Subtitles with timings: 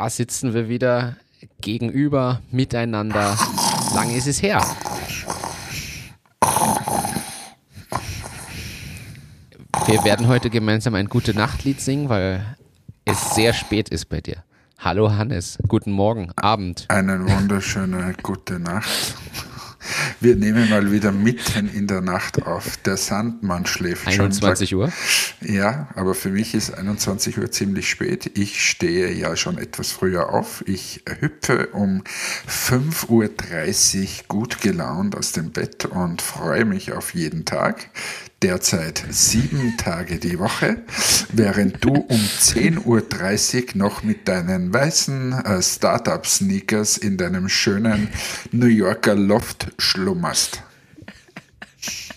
[0.00, 1.16] da sitzen wir wieder
[1.60, 3.36] gegenüber, miteinander.
[3.94, 4.64] Lange ist es her.
[9.84, 12.56] Wir werden heute gemeinsam ein Gute Nachtlied singen, weil
[13.04, 14.42] es sehr spät ist bei dir.
[14.78, 16.86] Hallo Hannes, guten Morgen, Abend.
[16.88, 19.14] Eine wunderschöne gute Nacht.
[20.20, 22.76] Wir nehmen mal wieder mitten in der Nacht auf.
[22.78, 24.82] Der Sandmann schläft 21 schon.
[24.82, 25.54] 21 Uhr?
[25.54, 28.38] Ja, aber für mich ist 21 Uhr ziemlich spät.
[28.38, 30.62] Ich stehe ja schon etwas früher auf.
[30.66, 32.02] Ich hüpfe um
[32.48, 37.90] 5.30 Uhr gut gelaunt aus dem Bett und freue mich auf jeden Tag
[38.42, 40.78] derzeit sieben Tage die Woche,
[41.32, 48.08] während du um 10.30 Uhr noch mit deinen weißen äh, Startup-Sneakers in deinem schönen
[48.52, 50.62] New Yorker Loft schlummerst.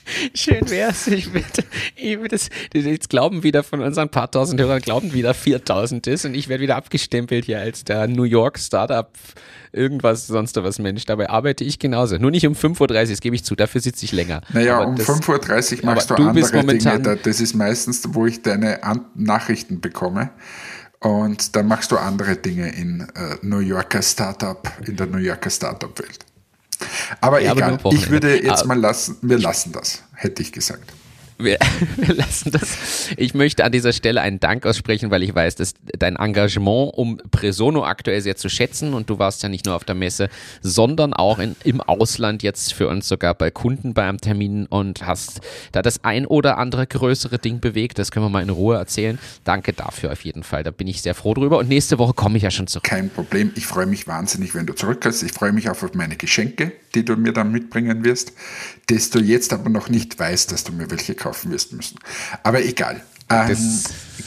[0.33, 1.07] Schön wär's.
[1.07, 1.63] Ich werde,
[1.95, 6.25] ich werde das, jetzt glauben wieder von unseren paar tausend Hörern, glauben wieder 4000 ist
[6.25, 9.09] und ich werde wieder abgestempelt hier als der New York Startup
[9.71, 11.05] irgendwas, sonst was Mensch.
[11.05, 12.17] Dabei arbeite ich genauso.
[12.17, 14.41] Nur nicht um 5.30 Uhr, das gebe ich zu, dafür sitze ich länger.
[14.53, 17.17] Naja, aber um 5.30 Uhr machst du, du andere Dinge.
[17.23, 20.29] Das ist meistens, wo ich deine An Nachrichten bekomme.
[20.99, 25.49] Und dann machst du andere Dinge in äh, New Yorker Startup, in der New Yorker
[25.49, 26.25] Startup-Welt.
[27.21, 30.51] Aber ja, egal, aber ich würde jetzt aber, mal lassen, wir lassen das, hätte ich
[30.51, 30.91] gesagt.
[31.37, 31.57] Wir,
[31.97, 33.09] wir, lassen das.
[33.17, 37.17] Ich möchte an dieser Stelle einen Dank aussprechen, weil ich weiß, dass dein Engagement, um
[37.31, 40.29] Presono aktuell sehr zu schätzen und du warst ja nicht nur auf der Messe,
[40.61, 45.05] sondern auch in, im Ausland jetzt für uns sogar bei Kunden bei einem Termin und
[45.05, 47.99] hast da das ein oder andere größere Ding bewegt.
[47.99, 49.19] Das können wir mal in Ruhe erzählen.
[49.43, 50.63] Danke dafür auf jeden Fall.
[50.63, 52.83] Da bin ich sehr froh drüber und nächste Woche komme ich ja schon zurück.
[52.83, 53.51] Kein Problem.
[53.55, 55.23] Ich freue mich wahnsinnig, wenn du zurückkommst.
[55.23, 58.33] Ich freue mich auch auf meine Geschenke, die du mir dann mitbringen wirst,
[58.87, 61.97] dass du jetzt aber noch nicht weißt, dass du mir welche kaufen wirst müssen.
[62.43, 63.01] Aber egal.
[63.29, 63.57] Ähm,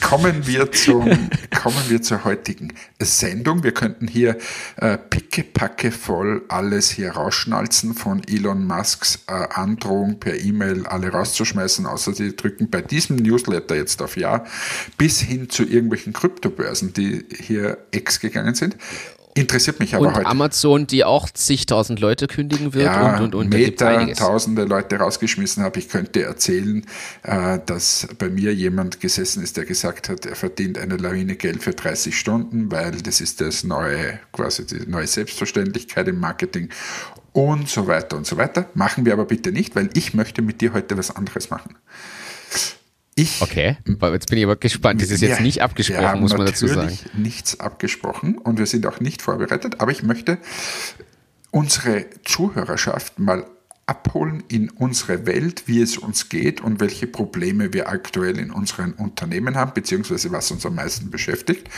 [0.01, 1.29] kommen, wir zum,
[1.61, 3.63] kommen wir zur heutigen Sendung.
[3.63, 4.37] Wir könnten hier
[4.77, 11.85] äh, pickepacke voll alles hier rausschnalzen von Elon Musks äh, Androhung per E-Mail alle rauszuschmeißen,
[11.85, 14.45] außer sie drücken bei diesem Newsletter jetzt auf Ja,
[14.97, 18.75] bis hin zu irgendwelchen Kryptobörsen, die hier ex gegangen sind.
[19.37, 20.25] Interessiert mich aber und heute.
[20.25, 25.63] Amazon, die auch zigtausend Leute kündigen wird ja, und, und, und Meta tausende Leute rausgeschmissen
[25.63, 25.79] habe.
[25.79, 26.85] Ich könnte erzählen,
[27.23, 31.63] äh, dass bei mir jemand gesessen ist, der gesagt hat, er verdient eine Lawine Geld
[31.63, 36.69] für 30 Stunden, weil das ist das neue, quasi die neue Selbstverständlichkeit im Marketing
[37.33, 38.65] und so weiter und so weiter.
[38.73, 41.75] Machen wir aber bitte nicht, weil ich möchte mit dir heute was anderes machen.
[43.19, 45.01] Ich, okay, jetzt bin ich aber gespannt.
[45.01, 46.95] Das ist jetzt nicht abgesprochen, muss man dazu sagen.
[47.17, 50.37] nichts abgesprochen und wir sind auch nicht vorbereitet, aber ich möchte
[51.49, 53.47] unsere Zuhörerschaft mal
[53.87, 58.91] abholen in unsere Welt, wie es uns geht und welche Probleme wir aktuell in unseren
[58.93, 61.69] Unternehmen haben, beziehungsweise was uns am meisten beschäftigt.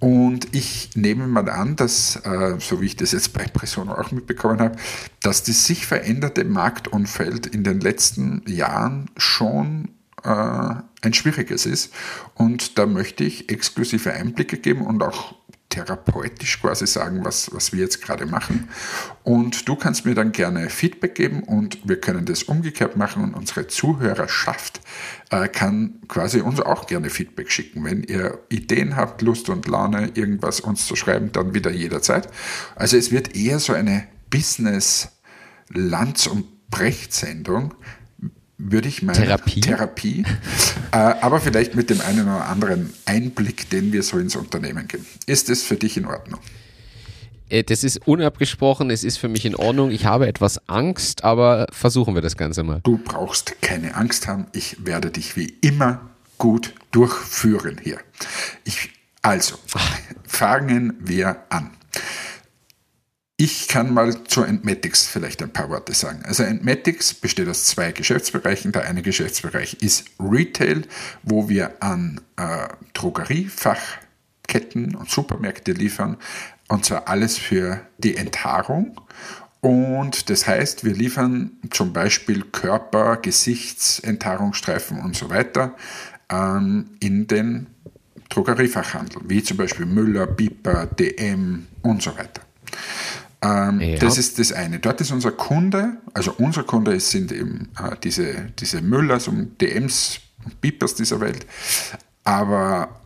[0.00, 4.10] Und ich nehme mal an, dass, äh, so wie ich das jetzt bei Presono auch
[4.10, 4.76] mitbekommen habe,
[5.20, 9.90] dass das sich veränderte Marktumfeld in den letzten Jahren schon
[10.24, 11.92] ein schwieriges ist.
[12.34, 15.34] Und da möchte ich exklusive Einblicke geben und auch
[15.72, 18.68] therapeutisch quasi sagen, was, was wir jetzt gerade machen.
[19.22, 23.34] Und du kannst mir dann gerne Feedback geben und wir können das umgekehrt machen und
[23.34, 24.82] unsere Zuhörerschaft
[25.30, 27.84] äh, kann quasi uns auch gerne Feedback schicken.
[27.84, 32.28] Wenn ihr Ideen habt, Lust und Laune, irgendwas uns zu schreiben, dann wieder jederzeit.
[32.76, 37.74] Also es wird eher so eine Business-Lanz- und Brecht-Sendung,
[38.70, 39.16] würde ich meinen.
[39.16, 39.60] Therapie.
[39.60, 40.24] Therapie.
[40.92, 45.06] äh, aber vielleicht mit dem einen oder anderen Einblick, den wir so ins Unternehmen geben.
[45.26, 46.40] Ist es für dich in Ordnung?
[47.48, 49.90] Äh, das ist unabgesprochen, es ist für mich in Ordnung.
[49.90, 52.80] Ich habe etwas Angst, aber versuchen wir das Ganze mal.
[52.84, 54.46] Du brauchst keine Angst haben.
[54.52, 56.00] Ich werde dich wie immer
[56.38, 57.98] gut durchführen hier.
[58.64, 58.90] Ich,
[59.22, 59.56] also,
[60.26, 61.70] fangen wir an.
[63.44, 66.22] Ich kann mal zu Entmatics vielleicht ein paar Worte sagen.
[66.24, 68.70] Also Entmatics besteht aus zwei Geschäftsbereichen.
[68.70, 70.82] Der eine Geschäftsbereich ist Retail,
[71.24, 76.18] wo wir an äh, Drogeriefachketten und Supermärkte liefern.
[76.68, 79.00] Und zwar alles für die Enthaarung.
[79.60, 85.74] Und das heißt, wir liefern zum Beispiel Körper, Gesichtsenthaarungsstreifen und so weiter
[86.30, 87.66] ähm, in den
[88.28, 92.42] Drogeriefachhandel, wie zum Beispiel Müller, Biper, DM und so weiter.
[93.42, 93.98] Ähm, ja.
[93.98, 94.78] Das ist das eine.
[94.78, 100.20] Dort ist unser Kunde, also unser Kunde sind eben äh, diese, diese Müllers und DMs
[100.44, 101.44] und Beepers dieser Welt,
[102.24, 103.00] aber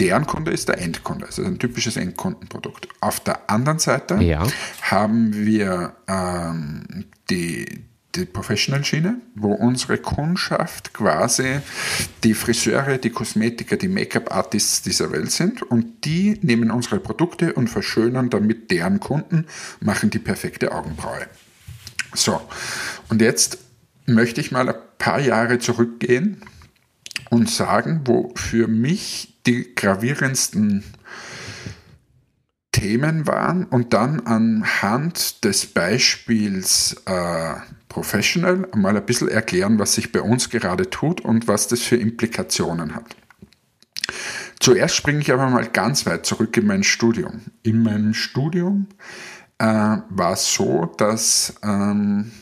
[0.00, 2.88] deren Kunde ist der Endkunde, also ein typisches Endkundenprodukt.
[3.00, 4.46] Auf der anderen Seite ja.
[4.82, 11.60] haben wir ähm, die, die Professional-Schiene, wo unsere Kundschaft quasi
[12.22, 17.68] die Friseure, die Kosmetiker, die Make-up-Artists dieser Welt sind und die nehmen unsere Produkte und
[17.68, 19.46] verschönern damit deren Kunden,
[19.80, 21.26] machen die perfekte Augenbraue.
[22.14, 22.40] So,
[23.08, 23.58] und jetzt
[24.06, 26.42] möchte ich mal ein paar Jahre zurückgehen
[27.30, 30.84] und sagen, wo für mich die gravierendsten
[32.70, 37.54] Themen waren und dann anhand des Beispiels äh,
[37.94, 41.94] Professional mal ein bisschen erklären, was sich bei uns gerade tut und was das für
[41.94, 43.14] Implikationen hat.
[44.58, 47.42] Zuerst springe ich aber mal ganz weit zurück in mein Studium.
[47.62, 48.88] In meinem Studium
[49.58, 49.64] äh,
[50.08, 52.32] war es so, dass ähm,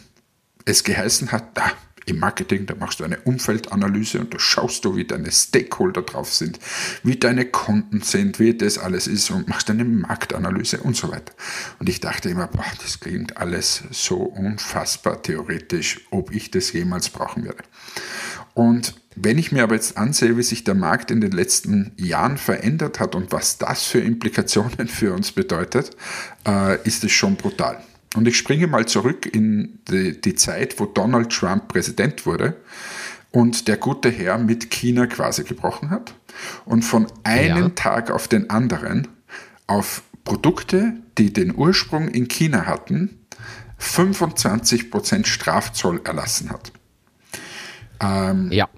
[0.64, 1.72] es geheißen hat, ah,
[2.06, 6.32] im Marketing, da machst du eine Umfeldanalyse und da schaust du, wie deine Stakeholder drauf
[6.32, 6.58] sind,
[7.02, 11.32] wie deine Kunden sind, wie das alles ist und machst eine Marktanalyse und so weiter.
[11.78, 17.08] Und ich dachte immer, boah, das klingt alles so unfassbar theoretisch, ob ich das jemals
[17.08, 17.62] brauchen werde.
[18.54, 22.38] Und wenn ich mir aber jetzt ansehe, wie sich der Markt in den letzten Jahren
[22.38, 25.96] verändert hat und was das für Implikationen für uns bedeutet,
[26.46, 27.82] äh, ist es schon brutal.
[28.14, 32.56] Und ich springe mal zurück in die, die Zeit, wo Donald Trump Präsident wurde
[33.30, 36.14] und der gute Herr mit China quasi gebrochen hat
[36.64, 37.68] und von einem ja.
[37.70, 39.08] Tag auf den anderen
[39.66, 43.18] auf Produkte, die den Ursprung in China hatten,
[43.80, 46.72] 25% Strafzoll erlassen hat.
[48.00, 48.68] Ähm, ja.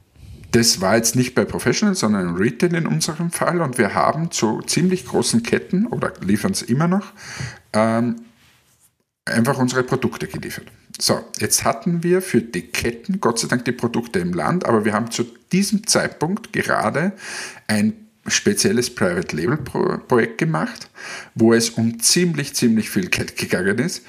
[0.53, 3.61] Das war jetzt nicht bei Professional, sondern Retail in unserem Fall.
[3.61, 7.13] Und wir haben zu ziemlich großen Ketten oder liefern es immer noch
[7.73, 8.17] ähm,
[9.25, 10.67] einfach unsere Produkte geliefert.
[11.00, 14.85] So, jetzt hatten wir für die Ketten Gott sei Dank die Produkte im Land, aber
[14.85, 17.12] wir haben zu diesem Zeitpunkt gerade
[17.67, 17.94] ein
[18.26, 20.88] spezielles Private Label Projekt gemacht,
[21.35, 24.05] wo es um ziemlich, ziemlich viel Geld gegangen ist.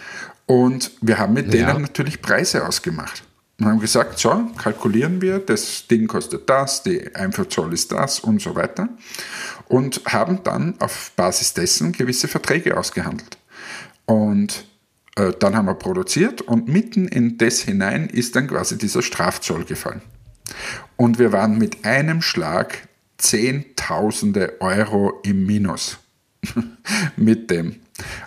[0.45, 1.67] Und wir haben mit ja.
[1.67, 3.23] denen natürlich Preise ausgemacht.
[3.59, 8.41] Und haben gesagt, so, kalkulieren wir, das Ding kostet das, die Einfuhrzoll ist das und
[8.41, 8.89] so weiter.
[9.67, 13.37] Und haben dann auf Basis dessen gewisse Verträge ausgehandelt.
[14.05, 14.65] Und
[15.15, 19.65] äh, dann haben wir produziert und mitten in das hinein ist dann quasi dieser Strafzoll
[19.65, 20.01] gefallen.
[20.97, 25.97] Und wir waren mit einem Schlag Zehntausende Euro im Minus
[27.15, 27.77] mit dem.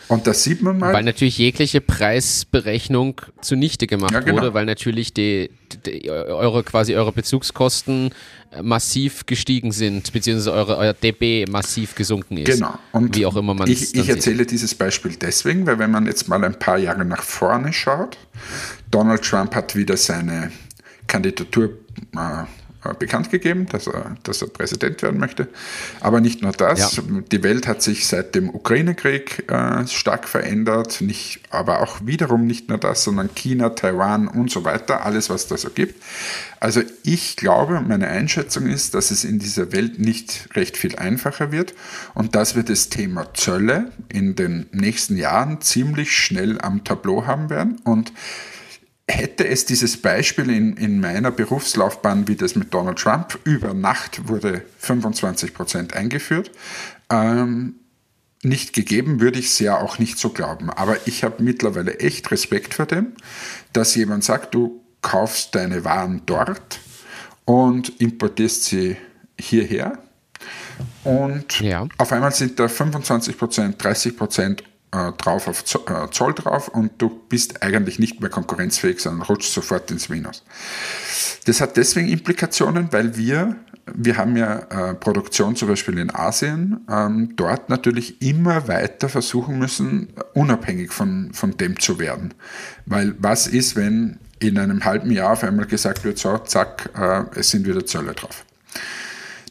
[0.08, 0.94] Und da sieht man mal.
[0.94, 4.38] Weil natürlich jegliche Preisberechnung zunichte gemacht ja, genau.
[4.38, 5.50] wurde, weil natürlich die,
[5.84, 8.14] die, eure quasi eure Bezugskosten
[8.62, 12.54] massiv gestiegen sind, beziehungsweise eure, euer DB massiv gesunken ist.
[12.54, 12.78] Genau.
[12.92, 14.52] Und wie auch immer man Ich, ich erzähle sieht.
[14.52, 18.16] dieses Beispiel deswegen, weil wenn man jetzt mal ein paar Jahre nach vorne schaut,
[18.90, 20.50] Donald Trump hat wieder seine
[21.06, 21.70] Kandidatur
[22.16, 22.44] äh, äh,
[22.98, 25.48] bekannt gegeben, dass er, dass er Präsident werden möchte.
[26.00, 27.02] Aber nicht nur das, ja.
[27.30, 32.68] die Welt hat sich seit dem Ukraine-Krieg äh, stark verändert, nicht, aber auch wiederum nicht
[32.68, 36.02] nur das, sondern China, Taiwan und so weiter, alles, was da so gibt.
[36.60, 41.52] Also ich glaube, meine Einschätzung ist, dass es in dieser Welt nicht recht viel einfacher
[41.52, 41.74] wird
[42.14, 47.50] und dass wir das Thema Zölle in den nächsten Jahren ziemlich schnell am Tableau haben
[47.50, 48.12] werden und
[49.08, 54.28] hätte es dieses Beispiel in, in meiner Berufslaufbahn wie das mit Donald Trump, über Nacht
[54.28, 56.50] wurde 25 Prozent eingeführt,
[57.10, 57.76] ähm,
[58.42, 60.70] nicht gegeben, würde ich es ja auch nicht so glauben.
[60.70, 63.14] Aber ich habe mittlerweile echt Respekt vor dem,
[63.72, 66.78] dass jemand sagt, du kaufst deine Waren dort
[67.44, 68.96] und importierst sie
[69.40, 69.98] hierher.
[71.02, 71.86] Und ja.
[71.96, 76.92] auf einmal sind da 25 Prozent, 30 Prozent äh, drauf auf äh, Zoll drauf und
[76.98, 80.44] du bist eigentlich nicht mehr konkurrenzfähig, sondern rutschst sofort ins Minus.
[81.44, 83.56] Das hat deswegen Implikationen, weil wir,
[83.92, 89.58] wir haben ja äh, Produktion zum Beispiel in Asien, ähm, dort natürlich immer weiter versuchen
[89.58, 92.32] müssen, unabhängig von, von dem zu werden.
[92.86, 96.90] Weil was ist, wenn in einem halben Jahr auf einmal gesagt wird, so, zack,
[97.34, 98.44] es sind wieder Zölle drauf.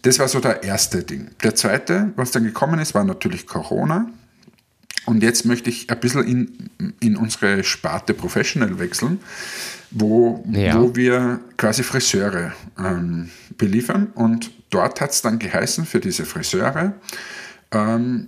[0.04, 1.32] Das war so der erste Ding.
[1.44, 4.08] Der zweite, was dann gekommen ist, war natürlich Corona.
[5.08, 9.22] Und jetzt möchte ich ein bisschen in, in unsere Sparte Professional wechseln,
[9.90, 10.78] wo, ja.
[10.78, 14.08] wo wir quasi Friseure ähm, beliefern.
[14.16, 16.94] Und dort hat es dann geheißen für diese Friseure,
[17.72, 18.28] ähm,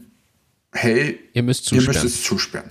[0.72, 1.98] hey, ihr müsst, zusperren.
[1.98, 2.70] ihr müsst es zusperren.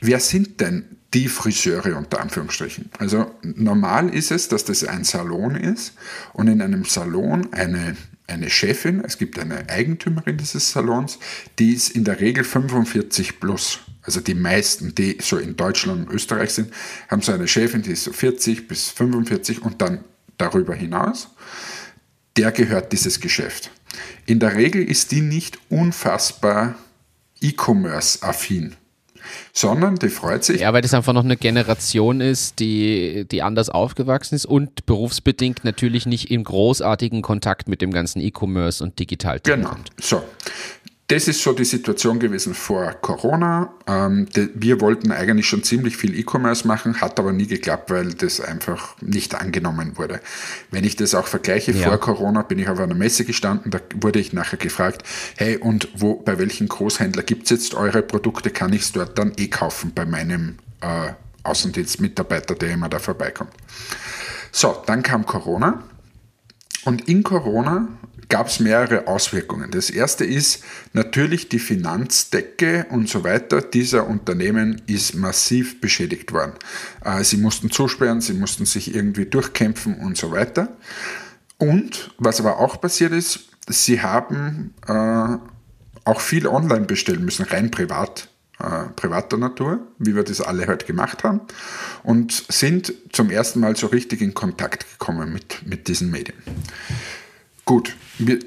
[0.00, 2.90] Wer sind denn die Friseure unter Anführungsstrichen?
[2.96, 5.94] Also normal ist es, dass das ein Salon ist
[6.32, 7.96] und in einem Salon eine
[8.30, 11.18] eine Chefin, es gibt eine Eigentümerin dieses Salons,
[11.58, 13.80] die ist in der Regel 45 plus.
[14.02, 16.72] Also die meisten, die so in Deutschland und Österreich sind,
[17.08, 20.04] haben so eine Chefin, die ist so 40 bis 45 und dann
[20.38, 21.28] darüber hinaus.
[22.36, 23.70] Der gehört dieses Geschäft.
[24.26, 26.76] In der Regel ist die nicht unfassbar
[27.40, 28.76] E-Commerce-affin.
[29.52, 30.60] Sondern die freut sich.
[30.60, 35.64] Ja, weil das einfach noch eine Generation ist, die, die anders aufgewachsen ist und berufsbedingt
[35.64, 39.74] natürlich nicht im großartigen Kontakt mit dem ganzen E-Commerce und digital Genau.
[40.00, 40.22] So.
[41.10, 43.74] Das ist so die Situation gewesen vor Corona.
[43.88, 48.40] Ähm, wir wollten eigentlich schon ziemlich viel E-Commerce machen, hat aber nie geklappt, weil das
[48.40, 50.20] einfach nicht angenommen wurde.
[50.70, 51.88] Wenn ich das auch vergleiche, ja.
[51.88, 55.02] vor Corona bin ich auf einer Messe gestanden, da wurde ich nachher gefragt,
[55.36, 59.18] hey, und wo, bei welchen Großhändler gibt es jetzt eure Produkte, kann ich es dort
[59.18, 61.12] dann eh kaufen bei meinem äh,
[61.42, 63.50] Außendienstmitarbeiter, der immer da vorbeikommt.
[64.52, 65.82] So, dann kam Corona.
[66.84, 67.88] Und in Corona
[68.30, 69.70] gab es mehrere Auswirkungen.
[69.70, 76.54] Das erste ist natürlich die Finanzdecke und so weiter dieser Unternehmen ist massiv beschädigt worden.
[77.04, 80.76] Äh, sie mussten zusperren, sie mussten sich irgendwie durchkämpfen und so weiter.
[81.58, 85.36] Und was aber auch passiert ist, sie haben äh,
[86.04, 88.28] auch viel online bestellen müssen, rein privat
[88.60, 91.40] äh, privater Natur, wie wir das alle heute gemacht haben,
[92.02, 96.36] und sind zum ersten Mal so richtig in Kontakt gekommen mit, mit diesen Medien.
[97.70, 97.94] Gut,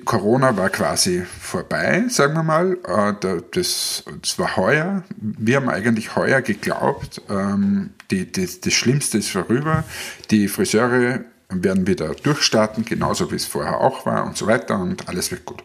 [0.04, 2.78] Corona war quasi vorbei, sagen wir mal.
[2.86, 5.04] Äh, das, das war heuer.
[5.16, 9.86] Wir haben eigentlich heuer geglaubt, ähm, die, die, das Schlimmste ist vorüber.
[10.30, 15.08] Die Friseure werden wieder durchstarten, genauso wie es vorher auch war und so weiter und
[15.08, 15.64] alles wird gut.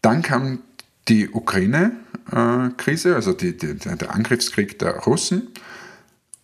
[0.00, 0.62] Dann kam
[1.06, 5.46] die Ukraine-Krise, also die, die, der Angriffskrieg der Russen.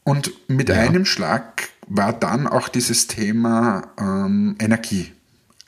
[0.04, 0.76] Und mit ja.
[0.76, 5.10] einem Schlag war dann auch dieses Thema ähm, Energie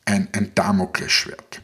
[0.04, 1.62] ein, ein Damoklesschwert.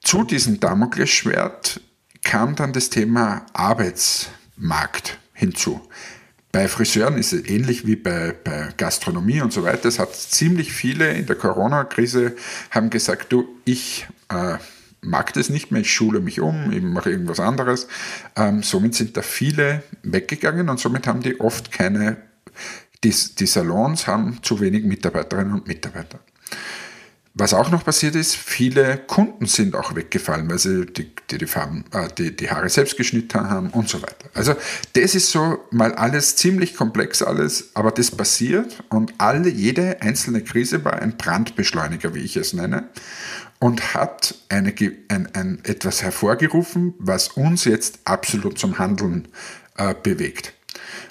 [0.00, 1.80] Zu diesem Damoklesschwert
[2.22, 5.80] kam dann das Thema Arbeitsmarkt hinzu.
[6.52, 9.88] Bei Friseuren ist es ähnlich wie bei, bei Gastronomie und so weiter.
[9.88, 12.36] Es hat ziemlich viele in der Corona-Krise
[12.70, 14.58] haben gesagt, du, ich äh,
[15.00, 17.88] mag das nicht mehr, ich schule mich um, ich mache irgendwas anderes.
[18.36, 22.18] Ähm, somit sind da viele weggegangen und somit haben die oft keine,
[23.02, 26.20] die, die Salons haben zu wenig Mitarbeiterinnen und Mitarbeiter.
[27.36, 31.46] Was auch noch passiert ist, viele Kunden sind auch weggefallen, weil sie die, die, die,
[31.46, 34.30] Farben, äh, die, die Haare selbst geschnitten haben und so weiter.
[34.34, 34.54] Also
[34.92, 40.42] das ist so mal alles ziemlich komplex alles, aber das passiert und alle, jede einzelne
[40.42, 42.88] Krise war ein Brandbeschleuniger, wie ich es nenne,
[43.58, 44.72] und hat eine,
[45.08, 49.26] ein, ein, etwas hervorgerufen, was uns jetzt absolut zum Handeln
[49.76, 50.52] äh, bewegt.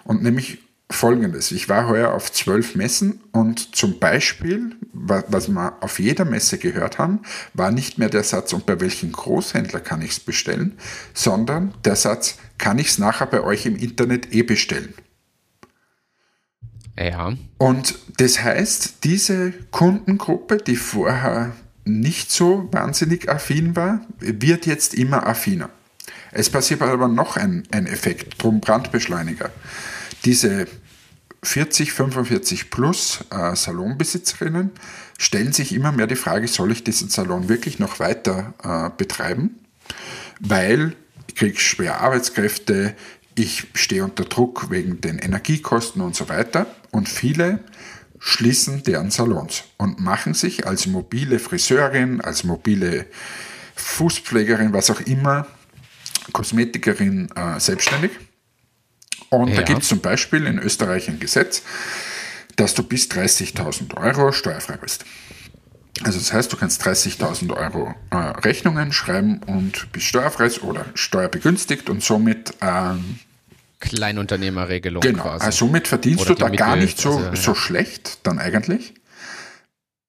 [0.05, 0.59] Und nämlich
[0.93, 1.51] folgendes.
[1.51, 6.97] Ich war heuer auf zwölf Messen und zum Beispiel, was wir auf jeder Messe gehört
[6.97, 7.21] haben,
[7.53, 10.77] war nicht mehr der Satz, und bei welchem Großhändler kann ich es bestellen,
[11.13, 14.93] sondern der Satz, kann ich es nachher bei euch im Internet eh bestellen.
[16.97, 17.33] Ja.
[17.57, 21.53] Und das heißt, diese Kundengruppe, die vorher
[21.85, 25.69] nicht so wahnsinnig affin war, wird jetzt immer affiner.
[26.31, 29.51] Es passiert aber noch ein, ein Effekt, drum Brandbeschleuniger.
[30.25, 30.67] Diese
[31.43, 34.71] 40, 45 plus äh, Salonbesitzerinnen
[35.17, 39.59] stellen sich immer mehr die Frage, soll ich diesen Salon wirklich noch weiter äh, betreiben?
[40.39, 40.95] Weil
[41.27, 42.95] ich kriege schwer Arbeitskräfte,
[43.35, 46.67] ich stehe unter Druck wegen den Energiekosten und so weiter.
[46.91, 47.59] Und viele
[48.19, 53.05] schließen deren Salons und machen sich als mobile Friseurin, als mobile
[53.75, 55.47] Fußpflegerin, was auch immer,
[56.31, 58.11] Kosmetikerin äh, selbstständig
[59.29, 59.55] und ja.
[59.57, 61.63] da gibt es zum Beispiel in Österreich ein Gesetz,
[62.55, 65.05] dass du bis 30.000 Euro steuerfrei bist.
[66.03, 71.89] Also das heißt, du kannst 30.000 Euro äh, Rechnungen schreiben und bist steuerfrei oder steuerbegünstigt
[71.89, 73.19] und somit ähm,
[73.79, 75.45] Kleinunternehmerregelung genau, quasi.
[75.45, 77.35] Also somit verdienst oder du da Mittel, gar nicht so, also, ja.
[77.35, 78.93] so schlecht dann eigentlich.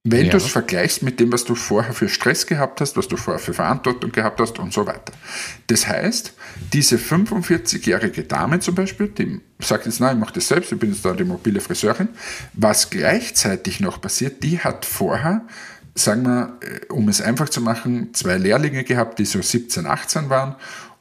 [0.06, 0.32] Wenn ja.
[0.32, 3.40] du es vergleichst mit dem, was du vorher für Stress gehabt hast, was du vorher
[3.40, 5.14] für Verantwortung gehabt hast und so weiter.
[5.66, 6.34] Das heißt,
[6.74, 10.92] diese 45-jährige Dame zum Beispiel, die sagt jetzt, nein, ich mache das selbst, ich bin
[10.92, 12.08] jetzt da die mobile Friseurin,
[12.52, 15.46] was gleichzeitig noch passiert, die hat vorher,
[15.94, 20.28] sagen wir, äh, um es einfach zu machen, zwei Lehrlinge gehabt, die so 17, 18
[20.28, 20.56] waren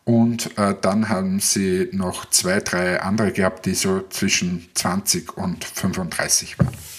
[0.06, 5.66] und äh, dann haben sie noch zwei, drei andere gehabt, die so zwischen 20 und
[5.66, 6.93] 35 waren.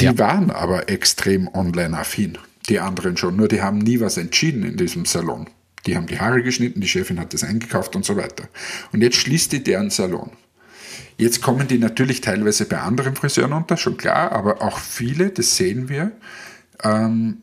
[0.00, 0.18] Die ja.
[0.18, 2.38] waren aber extrem online-affin,
[2.68, 3.36] die anderen schon.
[3.36, 5.48] Nur die haben nie was entschieden in diesem Salon.
[5.86, 8.48] Die haben die Haare geschnitten, die Chefin hat das eingekauft und so weiter.
[8.92, 10.30] Und jetzt schließt die deren Salon.
[11.16, 15.56] Jetzt kommen die natürlich teilweise bei anderen Friseuren unter, schon klar, aber auch viele, das
[15.56, 16.12] sehen wir,
[16.84, 17.38] ähm,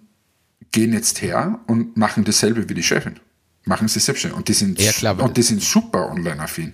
[0.71, 3.19] gehen jetzt her und machen dasselbe wie die Chefin.
[3.65, 4.37] Machen sie selbstständig.
[4.37, 6.73] Und die sind, ja, klar, und die sind super online-affin.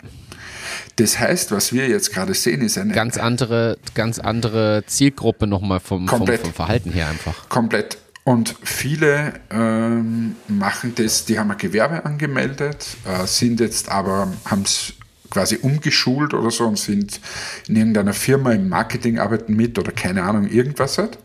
[0.98, 5.80] Das heißt, was wir jetzt gerade sehen, ist eine ganz andere, ganz andere Zielgruppe nochmal
[5.80, 7.50] vom, vom, vom Verhalten her einfach.
[7.50, 7.98] Komplett.
[8.24, 14.62] Und viele ähm, machen das, die haben ein Gewerbe angemeldet, äh, sind jetzt aber, haben
[14.62, 14.94] es
[15.32, 17.20] quasi umgeschult oder so und sind
[17.68, 21.18] in irgendeiner Firma im Marketing arbeiten mit oder keine Ahnung, irgendwas halt.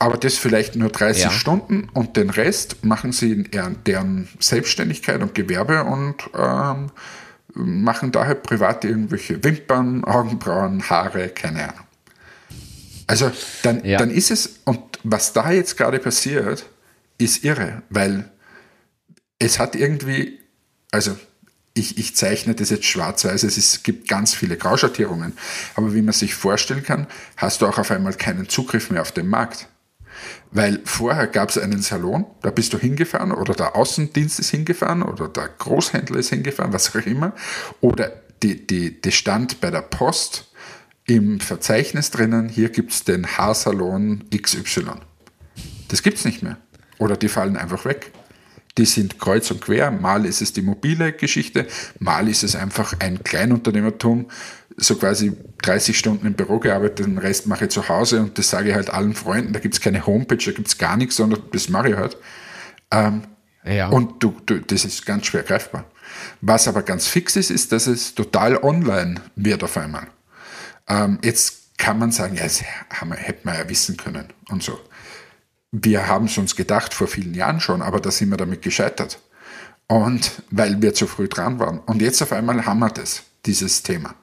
[0.00, 1.30] Aber das vielleicht nur 30 ja.
[1.30, 3.48] Stunden und den Rest machen sie in
[3.86, 6.90] deren Selbstständigkeit und Gewerbe und ähm,
[7.54, 11.86] machen daher privat irgendwelche Wimpern, Augenbrauen, Haare, keine Ahnung.
[13.06, 13.30] Also
[13.62, 13.98] dann, ja.
[13.98, 16.64] dann ist es, und was da jetzt gerade passiert,
[17.18, 18.30] ist irre, weil
[19.38, 20.38] es hat irgendwie,
[20.90, 21.16] also
[21.74, 25.32] ich, ich zeichne das jetzt schwarz-weiß, es ist, gibt ganz viele Grauschattierungen,
[25.74, 27.06] aber wie man sich vorstellen kann,
[27.36, 29.68] hast du auch auf einmal keinen Zugriff mehr auf den Markt.
[30.52, 35.02] Weil vorher gab es einen Salon, da bist du hingefahren oder der Außendienst ist hingefahren
[35.02, 37.32] oder der Großhändler ist hingefahren, was auch immer.
[37.80, 40.52] Oder die, die, die stand bei der Post
[41.06, 44.92] im Verzeichnis drinnen, hier gibt es den Haarsalon XY.
[45.88, 46.58] Das gibt es nicht mehr.
[46.98, 48.12] Oder die fallen einfach weg.
[48.78, 49.90] Die sind kreuz und quer.
[49.90, 51.66] Mal ist es die mobile Geschichte,
[51.98, 54.30] mal ist es einfach ein Kleinunternehmertum,
[54.76, 58.50] so quasi 30 Stunden im Büro gearbeitet, den Rest mache ich zu Hause und das
[58.50, 59.52] sage ich halt allen Freunden.
[59.52, 62.16] Da gibt es keine Homepage, da gibt es gar nichts, sondern das mache ich halt.
[62.90, 63.22] Ähm,
[63.64, 63.88] ja.
[63.88, 65.84] Und du, du, das ist ganz schwer greifbar.
[66.40, 70.08] Was aber ganz fix ist, ist, dass es total online wird auf einmal.
[70.88, 74.78] Ähm, jetzt kann man sagen, ja, das haben, hätte man ja wissen können und so.
[75.70, 79.18] Wir haben es uns gedacht vor vielen Jahren schon, aber da sind wir damit gescheitert.
[79.86, 81.78] Und weil wir zu früh dran waren.
[81.78, 84.14] Und jetzt auf einmal haben wir das, dieses Thema.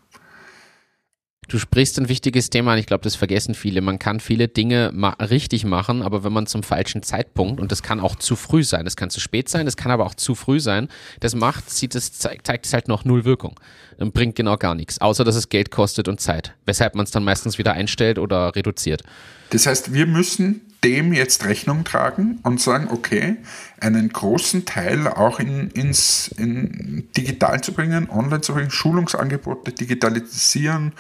[1.50, 3.82] Du sprichst ein wichtiges Thema an, ich glaube, das vergessen viele.
[3.82, 7.82] Man kann viele Dinge ma richtig machen, aber wenn man zum falschen Zeitpunkt, und das
[7.82, 10.36] kann auch zu früh sein, das kann zu spät sein, das kann aber auch zu
[10.36, 10.90] früh sein,
[11.22, 13.60] das macht, sieht es, zeigt, es halt noch null Wirkung.
[13.98, 16.54] Und bringt genau gar nichts, außer dass es Geld kostet und Zeit.
[16.68, 19.02] Weshalb man es dann meistens wieder einstellt oder reduziert.
[19.50, 23.38] Das heißt, wir müssen dem jetzt Rechnung tragen und sagen, okay,
[23.80, 30.94] einen großen Teil auch in, ins in digital zu bringen, online zu bringen, Schulungsangebote digitalisieren,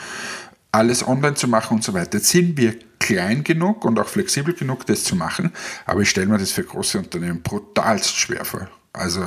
[0.71, 2.17] alles online zu machen und so weiter.
[2.17, 5.51] Jetzt sind wir klein genug und auch flexibel genug, das zu machen,
[5.85, 8.69] aber ich stelle mir das für große Unternehmen brutalst schwer vor.
[8.99, 9.23] Also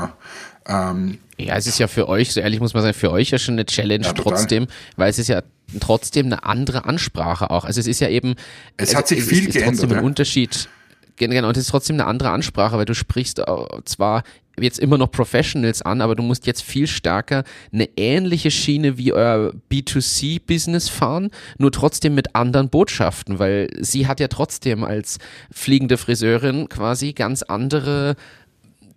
[0.67, 3.39] ähm, ja, es ist ja für euch, so ehrlich muss man sagen, für euch ja
[3.39, 5.43] schon eine Challenge ja, trotzdem, weil es ist ja
[5.81, 7.65] trotzdem eine andere Ansprache auch.
[7.65, 8.35] Also es ist ja eben.
[8.77, 10.03] Es, es hat sich viel es ist trotzdem ein ja?
[10.03, 10.69] Unterschied.
[11.17, 13.45] Genau, und es ist trotzdem eine andere Ansprache, weil du sprichst äh,
[13.85, 14.23] zwar
[14.61, 19.13] jetzt immer noch Professionals an, aber du musst jetzt viel stärker eine ähnliche Schiene wie
[19.13, 25.19] euer B2C-Business fahren, nur trotzdem mit anderen Botschaften, weil sie hat ja trotzdem als
[25.51, 28.17] fliegende Friseurin quasi ganz andere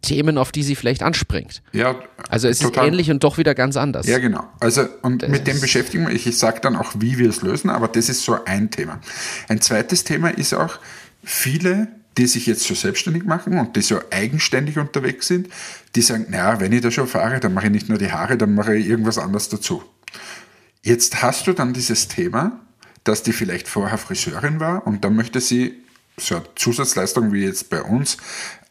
[0.06, 1.62] Themen, auf die sie vielleicht anspringt.
[1.72, 1.96] Ja,
[2.30, 2.86] also es total.
[2.86, 4.08] ist ähnlich und doch wieder ganz anders.
[4.08, 4.48] Ja, genau.
[4.60, 7.42] Also und das mit dem beschäftigen wir, ich, ich sage dann auch, wie wir es
[7.42, 9.00] lösen, aber das ist so ein Thema.
[9.48, 10.80] Ein zweites Thema ist auch,
[11.24, 11.88] viele,
[12.18, 15.50] die sich jetzt so selbstständig machen und die so eigenständig unterwegs sind,
[15.96, 18.38] die sagen, naja, wenn ich da schon fahre, dann mache ich nicht nur die Haare,
[18.38, 19.84] dann mache ich irgendwas anderes dazu.
[20.82, 22.60] Jetzt hast du dann dieses Thema,
[23.04, 25.84] dass die vielleicht vorher Friseurin war und dann möchte sie
[26.18, 28.18] so eine Zusatzleistung wie jetzt bei uns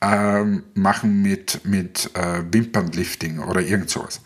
[0.05, 4.21] ähm, machen mit, mit äh, Wimpernlifting oder irgend sowas.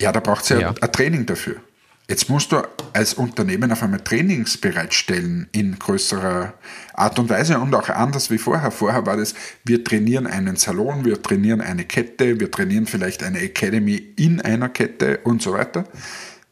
[0.00, 1.56] Ja, da braucht es ja, ja ein Training dafür.
[2.08, 6.54] Jetzt musst du als Unternehmen auf einmal Trainings bereitstellen in größerer
[6.94, 8.70] Art und Weise und auch anders wie vorher.
[8.70, 13.40] Vorher war das, wir trainieren einen Salon, wir trainieren eine Kette, wir trainieren vielleicht eine
[13.40, 15.84] Academy in einer Kette und so weiter.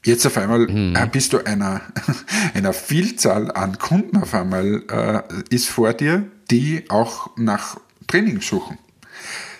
[0.04, 0.96] Jetzt auf einmal mhm.
[0.96, 1.82] Äh, bist du einer,
[2.54, 7.76] einer Vielzahl an Kunden auf einmal äh, ist vor dir, die auch nach
[8.06, 8.78] Training suchen.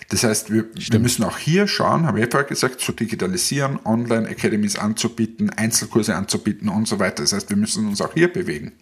[0.09, 4.77] Das heißt, wir, wir, müssen auch hier schauen, habe ich vorher gesagt, zu digitalisieren, Online-Academies
[4.77, 7.23] anzubieten, Einzelkurse anzubieten und so weiter.
[7.23, 8.73] Das heißt, wir müssen uns auch hier bewegen.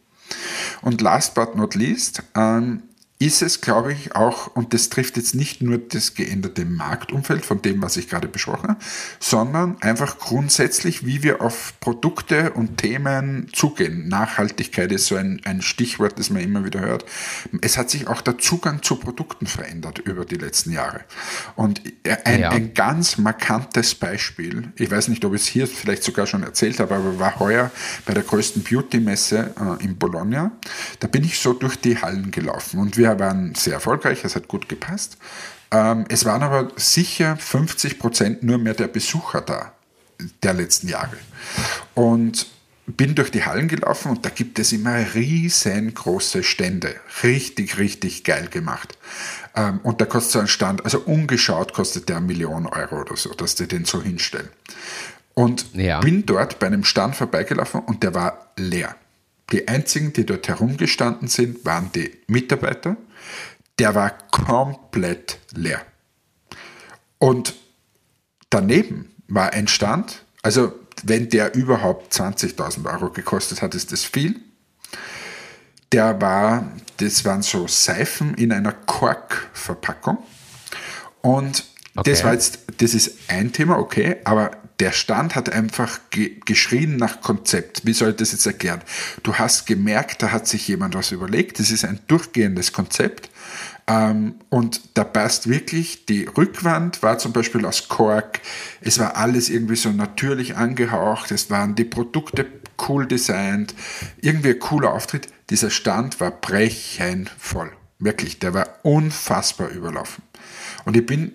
[0.82, 2.84] Und last but not least, ähm,
[3.26, 7.62] ist es, glaube ich, auch, und das trifft jetzt nicht nur das geänderte Marktumfeld von
[7.62, 8.80] dem, was ich gerade besprochen habe,
[9.18, 14.10] sondern einfach grundsätzlich, wie wir auf Produkte und Themen zugehen.
[14.10, 17.06] Nachhaltigkeit ist so ein, ein Stichwort, das man immer wieder hört.
[17.62, 21.06] Es hat sich auch der Zugang zu Produkten verändert über die letzten Jahre.
[21.56, 21.82] Und
[22.26, 22.50] ein, ja.
[22.50, 26.82] ein ganz markantes Beispiel, ich weiß nicht, ob ich es hier vielleicht sogar schon erzählt
[26.82, 27.72] habe, aber war heuer
[28.06, 30.52] bei der größten Beauty-Messe äh, in Bologna.
[31.00, 34.48] Da bin ich so durch die Hallen gelaufen und wir waren sehr erfolgreich, es hat
[34.48, 35.18] gut gepasst.
[35.72, 39.74] Ähm, es waren aber sicher 50 Prozent nur mehr der Besucher da
[40.44, 41.18] der letzten Jahre.
[41.96, 42.48] Und
[42.86, 46.96] bin durch die Hallen gelaufen und da gibt es immer riesengroße Stände.
[47.24, 48.98] Richtig, richtig geil gemacht.
[49.56, 53.16] Ähm, und da kostet so ein Stand, also ungeschaut kostet der eine Million Euro oder
[53.16, 54.50] so, dass die den so hinstellen.
[55.34, 56.00] Und ja.
[56.00, 58.96] bin dort bei einem Stand vorbeigelaufen und der war leer.
[59.54, 62.98] Die einzigen, die dort herumgestanden sind, waren die Mitarbeiter,
[63.78, 65.86] der war komplett leer.
[67.20, 67.54] Und
[68.50, 74.40] daneben war ein Stand, also wenn der überhaupt 20.000 Euro gekostet hat, ist das viel.
[75.92, 80.18] Der war, das waren so Seifen in einer Korkverpackung.
[81.22, 82.10] Und okay.
[82.10, 86.98] das war jetzt, das ist ein Thema, okay, aber der Stand hat einfach ge geschrien
[86.98, 87.86] nach Konzept.
[87.86, 88.82] Wie soll ich das jetzt erklären?
[89.22, 91.60] Du hast gemerkt, da hat sich jemand was überlegt.
[91.60, 93.30] Das ist ein durchgehendes Konzept.
[93.88, 98.40] Ähm, und da passt wirklich, die Rückwand war zum Beispiel aus Kork.
[98.82, 101.32] Es war alles irgendwie so natürlich angehaucht.
[101.32, 102.46] Es waren die Produkte
[102.88, 103.76] cool designt.
[104.22, 105.28] Irgendwie ein cooler Auftritt.
[105.50, 107.72] Dieser Stand war brechenvoll.
[108.00, 110.24] Wirklich, der war unfassbar überlaufen.
[110.86, 111.34] Und ich bin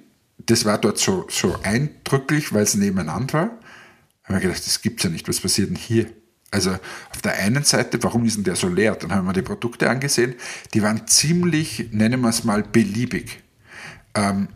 [0.48, 3.50] das war dort so, so eindrücklich, weil es nebeneinander war.
[4.22, 5.28] Da habe ich gedacht, das gibt es ja nicht.
[5.28, 6.06] Was passiert denn hier?
[6.50, 8.94] Also auf der einen Seite, warum ist denn der so leer?
[8.94, 10.34] Dann haben wir die Produkte angesehen.
[10.72, 13.42] Die waren ziemlich, nennen wir es mal, beliebig.
[14.14, 14.48] Ähm,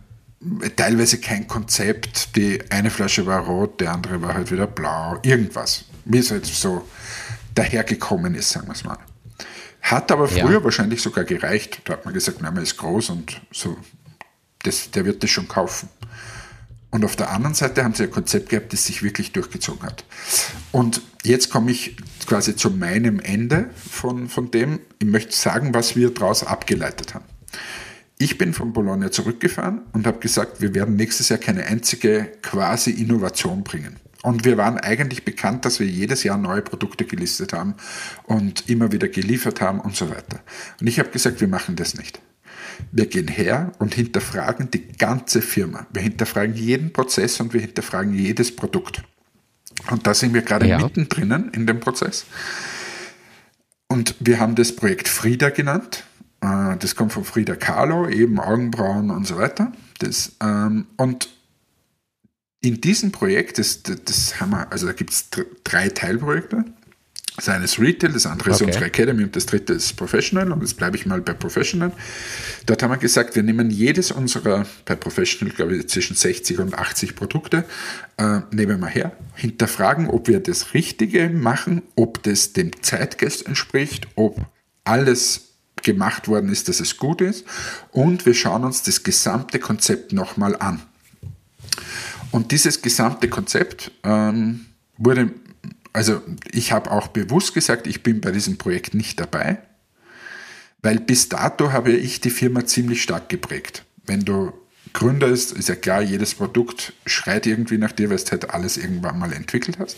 [0.77, 2.37] teilweise kein Konzept.
[2.37, 5.19] Die eine Flasche war rot, die andere war halt wieder blau.
[5.23, 5.85] Irgendwas.
[6.07, 6.89] Wie es halt so
[7.55, 8.99] dahergekommen ist, sagen wir es mal.
[9.83, 10.65] Hat aber früher ja.
[10.65, 11.83] wahrscheinlich sogar gereicht.
[11.85, 13.77] Da hat man gesagt, na, man ist groß und so
[14.63, 15.89] das, der wird das schon kaufen.
[16.91, 20.05] Und auf der anderen Seite haben sie ein Konzept gehabt, das sich wirklich durchgezogen hat.
[20.73, 21.97] Und jetzt komme ich
[22.27, 24.79] quasi zu meinem Ende von, von dem.
[24.99, 27.25] Ich möchte sagen, was wir daraus abgeleitet haben.
[28.19, 32.91] Ich bin von Bologna zurückgefahren und habe gesagt, wir werden nächstes Jahr keine einzige quasi
[32.91, 33.97] Innovation bringen.
[34.23, 37.75] Und wir waren eigentlich bekannt, dass wir jedes Jahr neue Produkte gelistet haben
[38.25, 40.41] und immer wieder geliefert haben und so weiter.
[40.79, 42.21] Und ich habe gesagt, wir machen das nicht.
[42.91, 45.87] Wir gehen her und hinterfragen die ganze Firma.
[45.93, 49.03] Wir hinterfragen jeden Prozess und wir hinterfragen jedes Produkt.
[49.91, 50.79] Und da sind wir gerade ja.
[50.79, 52.27] mittendrin in dem Prozess.
[53.89, 56.05] Und wir haben das Projekt Frieda genannt.
[56.41, 59.73] Äh, das kommt von Frieda Kahlo, eben Augenbrauen und so weiter.
[59.99, 61.29] Das, ähm, und
[62.61, 65.29] in diesem Projekt, das, das haben wir, also da gibt es
[65.65, 66.65] drei Teilprojekte.
[67.37, 68.57] Das eine ist Retail, das andere okay.
[68.57, 71.91] ist unsere Academy und das dritte ist Professional und jetzt bleibe ich mal bei Professional.
[72.67, 76.75] Dort haben wir gesagt, wir nehmen jedes unserer, bei Professional glaube ich zwischen 60 und
[76.75, 77.65] 80 Produkte,
[78.19, 84.09] äh, nehmen wir her, hinterfragen, ob wir das Richtige machen, ob das dem Zeitgeist entspricht,
[84.15, 84.39] ob
[84.85, 87.47] alles gemacht worden ist, dass es gut ist
[87.93, 90.83] und wir schauen uns das gesamte Konzept nochmal an.
[92.31, 94.67] Und dieses gesamte Konzept ähm,
[94.97, 95.31] wurde
[95.93, 99.59] also ich habe auch bewusst gesagt, ich bin bei diesem Projekt nicht dabei,
[100.83, 103.85] weil bis dato habe ich die Firma ziemlich stark geprägt.
[104.05, 104.53] Wenn du
[104.93, 108.77] Gründer ist, ist ja klar, jedes Produkt schreit irgendwie nach dir, weil du halt alles
[108.77, 109.97] irgendwann mal entwickelt hast.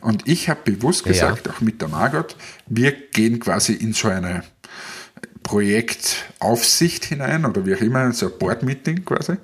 [0.00, 1.52] Und ich habe bewusst gesagt, ja.
[1.52, 4.42] auch mit der Margot, wir gehen quasi in so eine
[5.46, 9.36] Projektaufsicht hinein oder wie auch immer, so ein Board-Meeting quasi,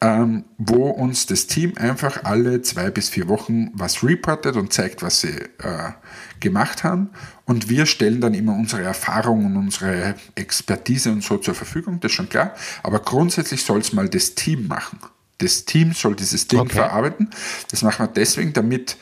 [0.00, 5.02] ähm, wo uns das Team einfach alle zwei bis vier Wochen was reportet und zeigt,
[5.02, 5.92] was sie äh,
[6.40, 7.10] gemacht haben.
[7.44, 12.12] Und wir stellen dann immer unsere Erfahrungen und unsere Expertise und so zur Verfügung, das
[12.12, 12.54] ist schon klar.
[12.82, 15.00] Aber grundsätzlich soll es mal das Team machen.
[15.36, 16.76] Das Team soll dieses Ding okay.
[16.76, 17.28] verarbeiten.
[17.70, 18.96] Das machen wir deswegen, damit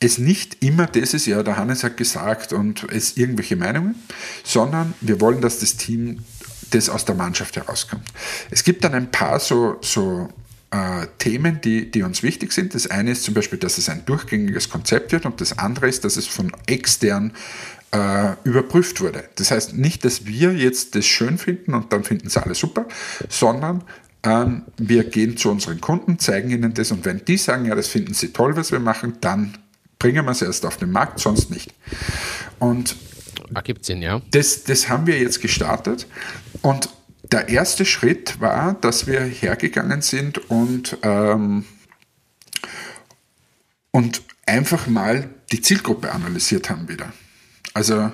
[0.00, 3.94] es nicht immer das ist, ja, der Hannes hat gesagt und es irgendwelche Meinungen,
[4.42, 6.24] sondern wir wollen, dass das Team
[6.70, 8.08] das aus der Mannschaft herauskommt.
[8.50, 10.28] Es gibt dann ein paar so, so
[10.70, 12.74] äh, Themen, die, die uns wichtig sind.
[12.74, 16.04] Das eine ist zum Beispiel, dass es ein durchgängiges Konzept wird und das andere ist,
[16.04, 17.32] dass es von extern
[17.92, 19.24] äh, überprüft wurde.
[19.34, 22.86] Das heißt nicht, dass wir jetzt das schön finden und dann finden sie alle super,
[23.28, 23.84] sondern
[24.22, 27.88] ähm, wir gehen zu unseren Kunden, zeigen ihnen das und wenn die sagen, ja, das
[27.88, 29.58] finden sie toll, was wir machen, dann
[30.00, 31.72] bringen wir es erst auf den Markt, sonst nicht.
[32.58, 32.96] Und
[33.54, 34.20] Ergibt Sinn, ja.
[34.32, 36.06] Das, das haben wir jetzt gestartet.
[36.62, 36.88] Und
[37.30, 41.64] der erste Schritt war, dass wir hergegangen sind und, ähm,
[43.92, 47.12] und einfach mal die Zielgruppe analysiert haben wieder.
[47.74, 48.12] Also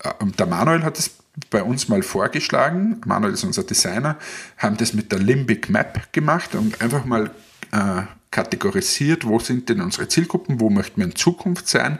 [0.00, 1.10] äh, der Manuel hat es
[1.50, 4.18] bei uns mal vorgeschlagen, Manuel ist unser Designer,
[4.58, 7.30] haben das mit der Limbic Map gemacht und einfach mal
[7.72, 11.98] äh, kategorisiert, wo sind denn unsere Zielgruppen, wo möchten wir in Zukunft sein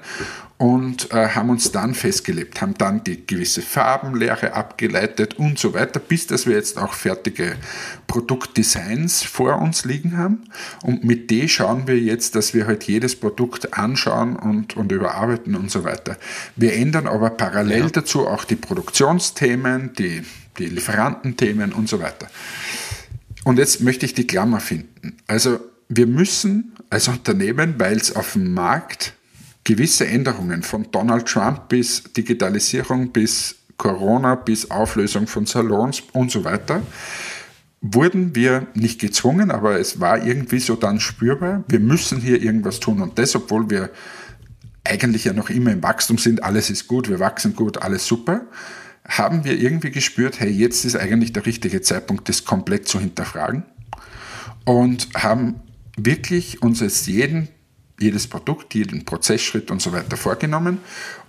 [0.56, 6.00] und äh, haben uns dann festgelebt, haben dann die gewisse Farbenlehre abgeleitet und so weiter,
[6.00, 7.56] bis dass wir jetzt auch fertige
[8.06, 10.44] Produktdesigns vor uns liegen haben
[10.82, 15.54] und mit denen schauen wir jetzt, dass wir halt jedes Produkt anschauen und, und überarbeiten
[15.54, 16.16] und so weiter.
[16.56, 17.88] Wir ändern aber parallel ja.
[17.90, 20.22] dazu auch die Produktionsthemen, die,
[20.58, 22.28] die Lieferantenthemen und so weiter.
[23.44, 25.16] Und jetzt möchte ich die Klammer finden.
[25.26, 29.14] Also wir müssen als Unternehmen, weil es auf dem Markt
[29.64, 36.44] gewisse Änderungen von Donald Trump bis Digitalisierung bis Corona bis Auflösung von Salons und so
[36.44, 36.82] weiter,
[37.80, 42.78] wurden wir nicht gezwungen, aber es war irgendwie so dann spürbar, wir müssen hier irgendwas
[42.78, 43.02] tun.
[43.02, 43.90] Und das, obwohl wir
[44.84, 48.42] eigentlich ja noch immer im Wachstum sind, alles ist gut, wir wachsen gut, alles super,
[49.06, 53.64] haben wir irgendwie gespürt, hey, jetzt ist eigentlich der richtige Zeitpunkt, das komplett zu hinterfragen?
[54.64, 55.60] Und haben
[55.96, 57.48] wirklich uns jetzt jeden,
[57.98, 60.78] jedes Produkt, jeden Prozessschritt und so weiter vorgenommen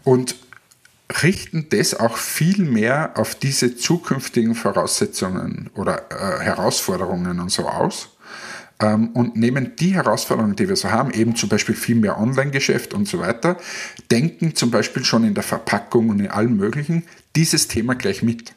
[0.04, 0.36] und
[1.22, 8.10] richten das auch viel mehr auf diese zukünftigen Voraussetzungen oder äh, Herausforderungen und so aus
[8.80, 13.08] und nehmen die Herausforderungen, die wir so haben, eben zum Beispiel viel mehr Online-Geschäft und
[13.08, 13.58] so weiter,
[14.12, 17.04] denken zum Beispiel schon in der Verpackung und in allem Möglichen
[17.36, 18.54] dieses Thema gleich mit.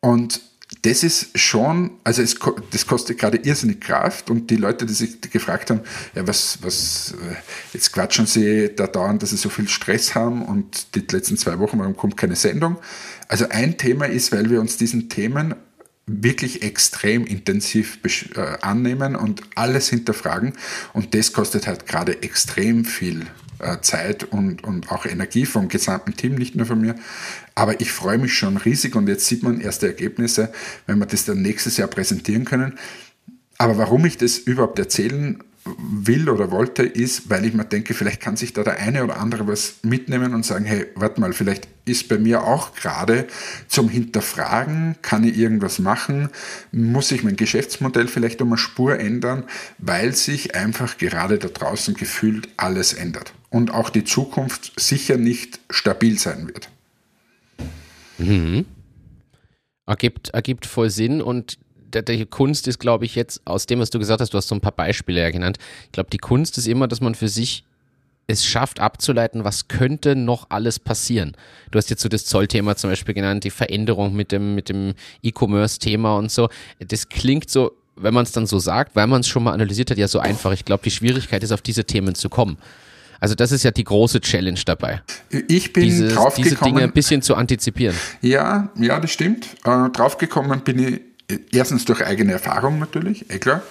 [0.00, 0.40] Und
[0.82, 2.36] das ist schon, also es,
[2.70, 5.80] das kostet gerade irrsinnig Kraft und die Leute, die sich gefragt haben,
[6.14, 7.34] ja, was, was, äh,
[7.72, 11.58] jetzt quatschen sie da dauernd, dass sie so viel Stress haben und die letzten zwei
[11.58, 12.76] Wochen, warum kommt keine Sendung?
[13.28, 15.54] Also ein Thema ist, weil wir uns diesen Themen
[16.08, 17.98] wirklich extrem intensiv
[18.34, 20.54] äh, annehmen und alles hinterfragen
[20.92, 23.26] und das kostet halt gerade extrem viel
[23.60, 26.94] äh, Zeit und, und auch Energie vom gesamten Team, nicht nur von mir.
[27.54, 30.52] Aber ich freue mich schon riesig und jetzt sieht man erste Ergebnisse,
[30.86, 32.78] wenn wir das dann nächstes Jahr präsentieren können.
[33.58, 35.42] Aber warum ich das überhaupt erzählen
[35.78, 39.18] will oder wollte, ist, weil ich mir denke, vielleicht kann sich da der eine oder
[39.18, 43.26] andere was mitnehmen und sagen, hey, warte mal, vielleicht ist bei mir auch gerade
[43.66, 46.28] zum Hinterfragen, kann ich irgendwas machen,
[46.72, 49.44] muss ich mein Geschäftsmodell vielleicht um eine Spur ändern,
[49.78, 55.60] weil sich einfach gerade da draußen gefühlt alles ändert und auch die Zukunft sicher nicht
[55.70, 56.68] stabil sein wird.
[58.18, 58.66] Mhm.
[59.86, 61.58] Ergibt, ergibt voll Sinn und
[61.94, 64.54] die Kunst ist, glaube ich, jetzt aus dem, was du gesagt hast, du hast so
[64.54, 65.58] ein paar Beispiele ja genannt.
[65.86, 67.64] Ich glaube, die Kunst ist immer, dass man für sich
[68.30, 71.32] es schafft abzuleiten, was könnte noch alles passieren.
[71.70, 74.92] Du hast jetzt so das Zollthema zum Beispiel genannt, die Veränderung mit dem, mit dem
[75.22, 76.50] E-Commerce-Thema und so.
[76.78, 79.90] Das klingt so, wenn man es dann so sagt, weil man es schon mal analysiert
[79.90, 80.52] hat, ja so einfach.
[80.52, 82.58] Ich glaube, die Schwierigkeit ist, auf diese Themen zu kommen.
[83.18, 85.02] Also das ist ja die große Challenge dabei.
[85.48, 86.50] Ich bin diese, draufgekommen.
[86.50, 87.96] Diese Dinge ein bisschen zu antizipieren.
[88.20, 89.46] Ja, ja, das stimmt.
[89.64, 91.00] Äh, draufgekommen bin ich
[91.52, 93.62] erstens durch eigene Erfahrung natürlich, eh klar,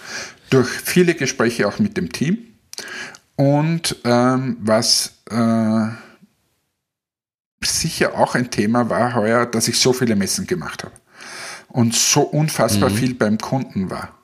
[0.50, 2.38] durch viele Gespräche auch mit dem Team.
[3.36, 5.88] Und ähm, was äh,
[7.63, 10.96] sicher auch ein Thema war heuer, dass ich so viele Messen gemacht habe.
[11.67, 12.96] Und so unfassbar mhm.
[12.96, 14.17] viel beim Kunden war.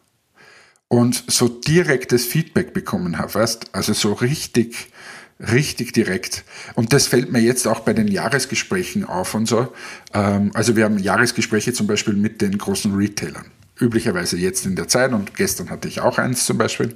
[0.88, 4.92] Und so direktes Feedback bekommen habe, weißt, also so richtig
[5.40, 6.44] richtig direkt.
[6.76, 9.74] Und das fällt mir jetzt auch bei den Jahresgesprächen auf und so.
[10.14, 13.46] Ähm, also wir haben Jahresgespräche zum Beispiel mit den großen Retailern.
[13.80, 16.96] Üblicherweise jetzt in der Zeit und gestern hatte ich auch eins zum Beispiel.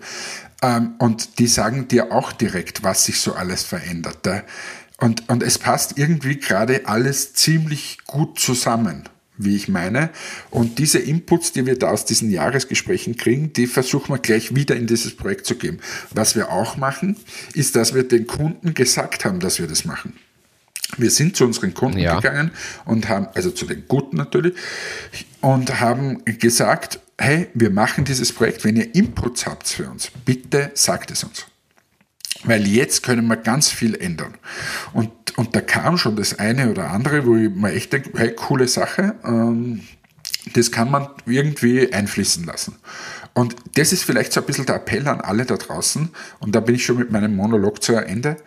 [0.61, 4.27] Ähm, und die sagen dir auch direkt, was sich so alles verändert.
[4.99, 10.09] Und, und es passt irgendwie gerade alles ziemlich gut zusammen wie ich meine.
[10.49, 14.75] Und diese Inputs, die wir da aus diesen Jahresgesprächen kriegen, die versuchen wir gleich wieder
[14.75, 15.79] in dieses Projekt zu geben.
[16.11, 17.17] Was wir auch machen,
[17.53, 20.13] ist, dass wir den Kunden gesagt haben, dass wir das machen.
[20.97, 22.15] Wir sind zu unseren Kunden ja.
[22.15, 22.51] gegangen
[22.85, 24.55] und haben, also zu den Guten natürlich,
[25.41, 30.71] und haben gesagt, hey, wir machen dieses Projekt, wenn ihr Inputs habt für uns, bitte
[30.75, 31.45] sagt es uns.
[32.43, 34.35] Weil jetzt können wir ganz viel ändern.
[34.93, 38.33] Und, und da kam schon das eine oder andere, wo ich mir echt denke, hey,
[38.33, 39.81] coole Sache, ähm,
[40.53, 42.75] das kann man irgendwie einfließen lassen.
[43.33, 46.59] Und das ist vielleicht so ein bisschen der Appell an alle da draußen, und da
[46.59, 48.37] bin ich schon mit meinem Monolog zu Ende.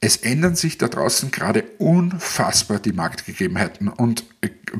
[0.00, 3.88] Es ändern sich da draußen gerade unfassbar die Marktgegebenheiten.
[3.88, 4.24] Und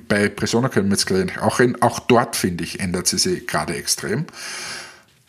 [0.09, 3.47] bei Presona können wir jetzt gleich, auch, in, auch dort, finde ich, ändert sie sich
[3.47, 4.27] gerade extrem.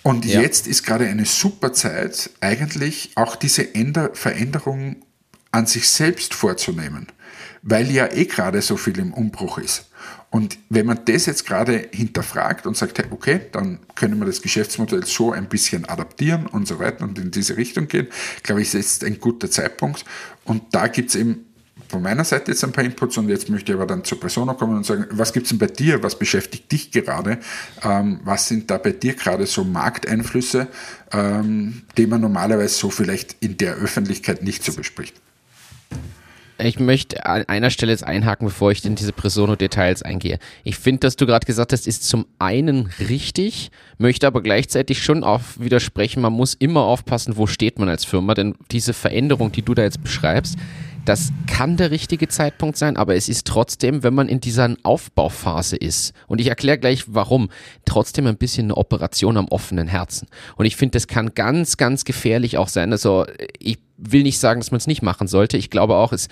[0.03, 0.41] Und ja.
[0.41, 4.97] jetzt ist gerade eine super Zeit, eigentlich auch diese Änder Veränderung
[5.51, 7.07] an sich selbst vorzunehmen,
[7.61, 9.89] weil ja eh gerade so viel im Umbruch ist.
[10.29, 15.05] Und wenn man das jetzt gerade hinterfragt und sagt, okay, dann können wir das Geschäftsmodell
[15.05, 18.07] so ein bisschen adaptieren und so weiter und in diese Richtung gehen,
[18.41, 20.05] glaube ich, ist jetzt ein guter Zeitpunkt.
[20.43, 21.52] Und da gibt es eben
[21.93, 24.55] von meiner Seite jetzt ein paar Inputs und jetzt möchte ich aber dann zur Persona
[24.55, 27.37] kommen und sagen, was gibt es denn bei dir, was beschäftigt dich gerade,
[27.83, 30.69] ähm, was sind da bei dir gerade so Markteinflüsse,
[31.11, 35.13] ähm, die man normalerweise so vielleicht in der Öffentlichkeit nicht so bespricht?
[36.57, 40.39] Ich möchte an einer Stelle jetzt einhaken, bevor ich in diese Presono-Details eingehe.
[40.63, 45.23] Ich finde, dass du gerade gesagt hast, ist zum einen richtig, möchte aber gleichzeitig schon
[45.23, 49.61] auch widersprechen, man muss immer aufpassen, wo steht man als Firma, denn diese Veränderung, die
[49.61, 50.57] du da jetzt beschreibst,
[51.05, 55.75] das kann der richtige Zeitpunkt sein, aber es ist trotzdem, wenn man in dieser Aufbauphase
[55.75, 57.49] ist, und ich erkläre gleich warum,
[57.85, 60.27] trotzdem ein bisschen eine Operation am offenen Herzen.
[60.55, 62.91] Und ich finde, das kann ganz, ganz gefährlich auch sein.
[62.91, 63.25] Also
[63.59, 63.79] ich
[64.11, 65.57] will nicht sagen, dass man es nicht machen sollte.
[65.57, 66.27] Ich glaube auch, es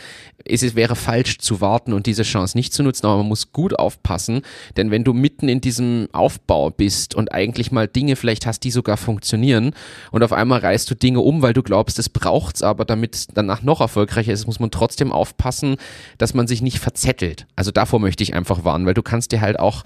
[0.45, 3.77] es wäre falsch zu warten und diese Chance nicht zu nutzen, aber man muss gut
[3.77, 4.41] aufpassen,
[4.77, 8.71] denn wenn du mitten in diesem Aufbau bist und eigentlich mal Dinge vielleicht hast, die
[8.71, 9.73] sogar funktionieren
[10.12, 13.27] und auf einmal reißt du Dinge um, weil du glaubst, es braucht's, aber damit es
[13.27, 15.77] danach noch erfolgreicher ist, muss man trotzdem aufpassen,
[16.17, 17.45] dass man sich nicht verzettelt.
[17.55, 19.84] Also davor möchte ich einfach warnen, weil du kannst dir halt auch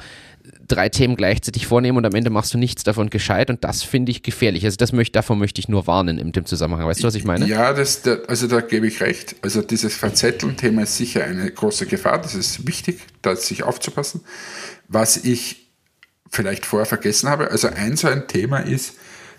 [0.68, 4.12] drei Themen gleichzeitig vornehmen und am Ende machst du nichts davon gescheit und das finde
[4.12, 4.66] ich gefährlich.
[4.66, 6.88] Also das möchte, davon möchte ich nur warnen in dem Zusammenhang.
[6.88, 7.48] Weißt du, was ich meine?
[7.48, 9.36] Ja, das, also da gebe ich recht.
[9.42, 12.22] Also dieses Verzetteln-Thema ist sicher eine große Gefahr.
[12.22, 14.22] Das ist wichtig, da sich aufzupassen.
[14.88, 15.72] Was ich
[16.30, 18.96] vielleicht vorher vergessen habe, also ein so ein Thema ist,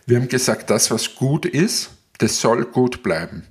[0.07, 3.45] wir haben gesagt, das, was gut ist, das soll gut bleiben.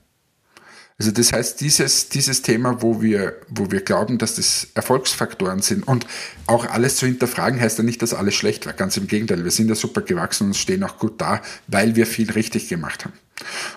[0.98, 5.86] Also das heißt, dieses, dieses Thema, wo wir, wo wir glauben, dass das Erfolgsfaktoren sind
[5.86, 6.08] und
[6.48, 8.72] auch alles zu hinterfragen, heißt ja nicht, dass alles schlecht war.
[8.72, 12.08] Ganz im Gegenteil, wir sind ja super gewachsen und stehen auch gut da, weil wir
[12.08, 13.14] viel richtig gemacht haben.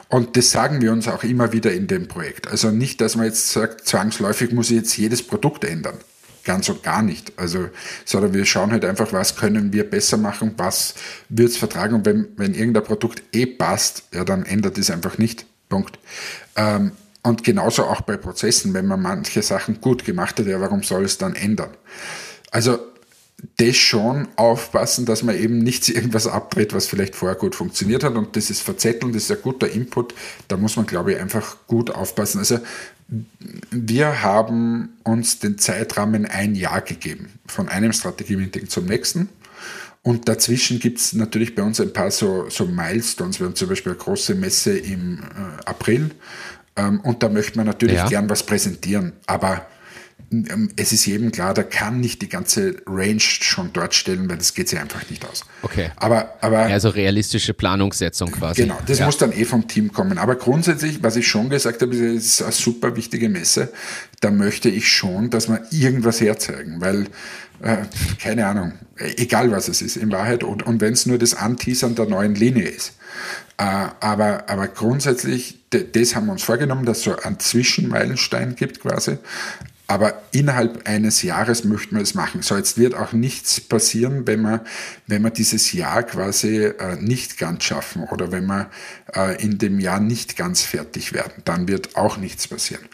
[0.09, 2.47] Und das sagen wir uns auch immer wieder in dem Projekt.
[2.47, 5.97] Also nicht, dass man jetzt sagt, zwangsläufig muss ich jetzt jedes Produkt ändern.
[6.45, 7.33] Ganz und gar nicht.
[7.37, 7.69] Also,
[8.05, 10.95] sondern wir schauen halt einfach, was können wir besser machen, was
[11.29, 15.19] wird es vertragen und wenn, wenn irgendein Produkt eh passt, ja, dann ändert es einfach
[15.19, 15.47] nicht.
[15.69, 15.99] Punkt.
[16.57, 16.93] Ähm,
[17.29, 21.05] und genauso auch bei Prozessen, wenn man manche Sachen gut gemacht hat, ja, warum soll
[21.05, 21.69] es dann ändern?
[22.51, 22.79] Also
[23.59, 28.15] das schon aufpassen, dass man eben nicht irgendwas abdreht, was vielleicht vorher gut funktioniert hat.
[28.15, 30.15] Und das ist Verzetteln, das ist ein guter Input.
[30.49, 32.39] Da muss man, glaube ich, einfach gut aufpassen.
[32.39, 32.61] Also
[33.71, 39.29] wir haben uns den Zeitrahmen ein Jahr gegeben, von einem Strategie-Meeting zum nächsten.
[40.01, 43.39] Und dazwischen gibt es natürlich bei uns ein paar so, so Milestones.
[43.39, 46.13] Wir haben zum Beispiel eine große Messe im äh, April
[46.87, 48.09] und da möchte man natürlich ja.
[48.09, 49.13] gern was präsentieren.
[49.27, 49.67] Aber
[50.31, 54.37] ähm, es ist jedem klar, da kann nicht die ganze Range schon dort stellen, weil
[54.37, 55.45] das geht sich einfach nicht aus.
[55.63, 55.91] Okay.
[55.97, 58.63] Aber, aber also realistische Planungssetzung quasi.
[58.63, 59.07] Genau, das ja.
[59.07, 60.19] muss dann eh vom Team kommen.
[60.19, 63.73] Aber grundsätzlich, was ich schon gesagt habe, ist eine super wichtige Messe.
[64.21, 67.07] Da möchte ich schon, dass wir irgendwas herzeigen, weil
[67.63, 67.79] äh,
[68.21, 68.73] keine Ahnung,
[69.17, 72.35] egal was es ist in Wahrheit und, und wenn es nur das Anteasern der neuen
[72.35, 72.93] Linie ist.
[73.59, 78.81] Äh, aber, aber grundsätzlich, das haben wir uns vorgenommen, dass es so einen Zwischenmeilenstein gibt
[78.81, 79.19] quasi.
[79.91, 82.43] Aber innerhalb eines Jahres möchten wir es machen.
[82.43, 84.63] So, jetzt wird auch nichts passieren, wenn wir,
[85.07, 88.69] wenn wir dieses Jahr quasi äh, nicht ganz schaffen oder wenn wir
[89.15, 91.43] äh, in dem Jahr nicht ganz fertig werden.
[91.47, 92.85] Dann wird auch nichts passieren.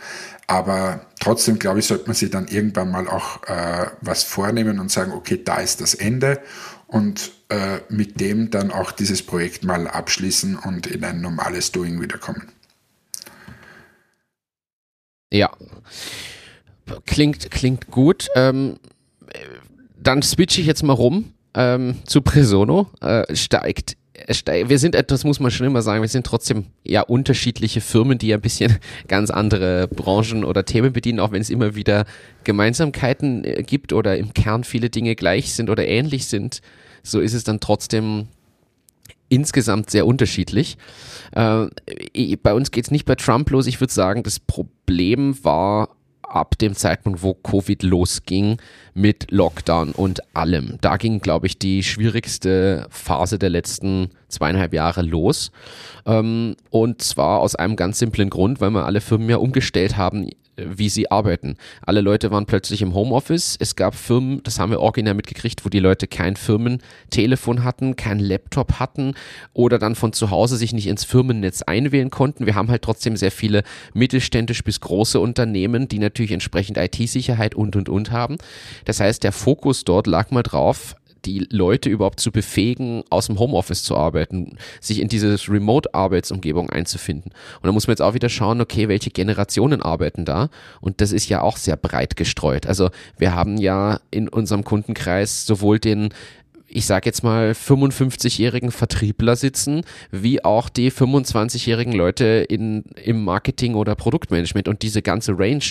[0.46, 4.90] Aber trotzdem, glaube ich, sollte man sich dann irgendwann mal auch äh, was vornehmen und
[4.90, 6.40] sagen, okay, da ist das Ende
[6.86, 12.00] und äh, mit dem dann auch dieses Projekt mal abschließen und in ein normales Doing
[12.00, 12.52] wiederkommen.
[15.32, 15.50] Ja,
[17.06, 18.28] klingt, klingt gut.
[18.36, 18.78] Ähm,
[19.96, 22.90] dann switche ich jetzt mal rum ähm, zu Presono.
[23.00, 23.96] Äh, steigt
[24.46, 28.32] wir sind etwas, muss man schon immer sagen, wir sind trotzdem ja unterschiedliche Firmen, die
[28.32, 32.04] ein bisschen ganz andere Branchen oder Themen bedienen, auch wenn es immer wieder
[32.44, 36.60] Gemeinsamkeiten äh, gibt oder im Kern viele Dinge gleich sind oder ähnlich sind,
[37.02, 38.28] so ist es dann trotzdem
[39.28, 40.78] insgesamt sehr unterschiedlich.
[41.32, 41.66] Äh,
[42.42, 43.66] bei uns geht es nicht bei Trump los.
[43.66, 45.88] Ich würde sagen, das Problem war
[46.28, 48.58] ab dem Zeitpunkt, wo Covid losging
[48.94, 50.78] mit Lockdown und allem.
[50.80, 55.50] Da ging, glaube ich, die schwierigste Phase der letzten zweieinhalb Jahre los.
[56.06, 60.28] Ähm, und zwar aus einem ganz simplen Grund, weil wir alle Firmen ja umgestellt haben,
[60.56, 61.56] wie sie arbeiten.
[61.82, 63.56] Alle Leute waren plötzlich im Homeoffice.
[63.58, 68.18] Es gab Firmen, das haben wir originär mitgekriegt, wo die Leute kein Firmentelefon hatten, kein
[68.18, 69.14] Laptop hatten
[69.52, 72.46] oder dann von zu Hause sich nicht ins Firmennetz einwählen konnten.
[72.46, 73.62] Wir haben halt trotzdem sehr viele
[73.92, 78.36] mittelständisch bis große Unternehmen, die natürlich entsprechend IT-Sicherheit und und und haben.
[78.84, 83.38] Das heißt, der Fokus dort lag mal drauf, die Leute überhaupt zu befähigen, aus dem
[83.38, 87.32] Homeoffice zu arbeiten, sich in diese Remote-Arbeitsumgebung einzufinden.
[87.60, 90.50] Und da muss man jetzt auch wieder schauen, okay, welche Generationen arbeiten da?
[90.80, 92.66] Und das ist ja auch sehr breit gestreut.
[92.66, 96.10] Also wir haben ja in unserem Kundenkreis sowohl den
[96.74, 103.74] ich sage jetzt mal, 55-jährigen Vertriebler sitzen, wie auch die 25-jährigen Leute in, im Marketing
[103.74, 104.66] oder Produktmanagement.
[104.66, 105.64] Und diese ganze Range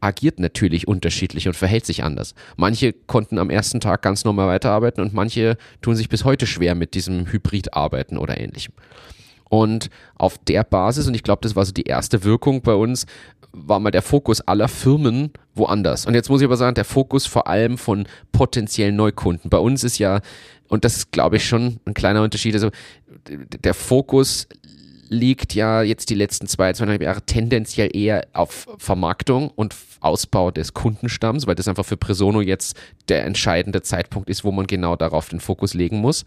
[0.00, 2.34] agiert natürlich unterschiedlich und verhält sich anders.
[2.56, 6.74] Manche konnten am ersten Tag ganz normal weiterarbeiten und manche tun sich bis heute schwer
[6.74, 8.72] mit diesem Hybrid-Arbeiten oder ähnlichem.
[9.48, 13.06] Und auf der Basis, und ich glaube, das war so die erste Wirkung bei uns,
[13.52, 16.06] war mal der Fokus aller Firmen woanders.
[16.06, 19.48] Und jetzt muss ich aber sagen, der Fokus vor allem von potenziellen Neukunden.
[19.48, 20.20] Bei uns ist ja,
[20.68, 22.70] und das ist, glaube ich, schon ein kleiner Unterschied, also
[23.28, 24.46] der Fokus
[25.08, 30.74] liegt ja jetzt die letzten zwei, zweieinhalb Jahre tendenziell eher auf Vermarktung und Ausbau des
[30.74, 32.76] Kundenstamms, weil das einfach für Presono jetzt
[33.08, 36.24] der entscheidende Zeitpunkt ist, wo man genau darauf den Fokus legen muss.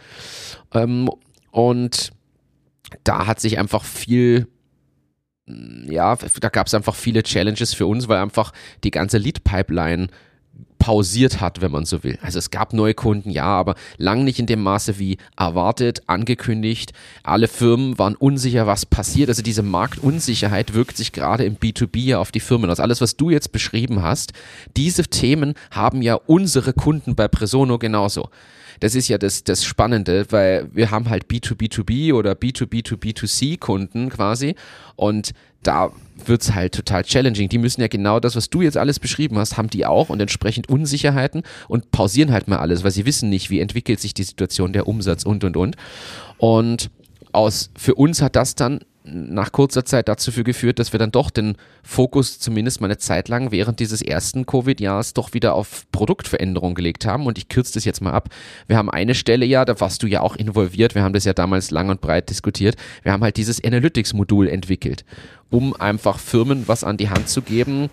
[0.74, 1.09] Ähm,
[1.51, 2.11] und
[3.04, 4.48] da hat sich einfach viel
[5.88, 8.54] ja, da gab es einfach viele Challenges für uns, weil einfach
[8.84, 10.10] die ganze Lead-Pipeline
[10.78, 12.18] pausiert hat, wenn man so will.
[12.22, 16.94] Also es gab neue Kunden, ja, aber lang nicht in dem Maße wie erwartet, angekündigt.
[17.22, 19.30] Alle Firmen waren unsicher, was passiert.
[19.30, 22.80] Also diese Marktunsicherheit wirkt sich gerade im B2B ja auf die Firmen aus.
[22.80, 24.32] Alles, was du jetzt beschrieben hast,
[24.78, 28.30] diese Themen haben ja unsere Kunden bei Presono genauso.
[28.80, 34.55] Das ist ja das, das Spannende, weil wir haben halt B2B2B oder B2B2B2C Kunden quasi
[34.95, 35.32] und
[35.63, 35.91] da
[36.26, 37.49] wird's halt total challenging.
[37.49, 40.20] Die müssen ja genau das, was du jetzt alles beschrieben hast, haben die auch und
[40.20, 44.24] entsprechend Unsicherheiten und pausieren halt mal alles, weil sie wissen nicht, wie entwickelt sich die
[44.24, 45.76] Situation, der Umsatz und und und.
[46.38, 46.91] Und
[47.32, 48.80] aus, für uns hat das dann
[49.12, 53.30] nach kurzer Zeit dazu geführt, dass wir dann doch den Fokus zumindest mal eine Zeit
[53.30, 57.26] lang während dieses ersten Covid-Jahres doch wieder auf Produktveränderung gelegt haben.
[57.26, 58.30] Und ich kürze das jetzt mal ab.
[58.68, 61.34] Wir haben eine Stelle ja, da warst du ja auch involviert, wir haben das ja
[61.34, 62.76] damals lang und breit diskutiert.
[63.03, 65.05] Wir haben halt dieses Analytics-Modul entwickelt,
[65.49, 67.89] um einfach Firmen was an die Hand zu geben,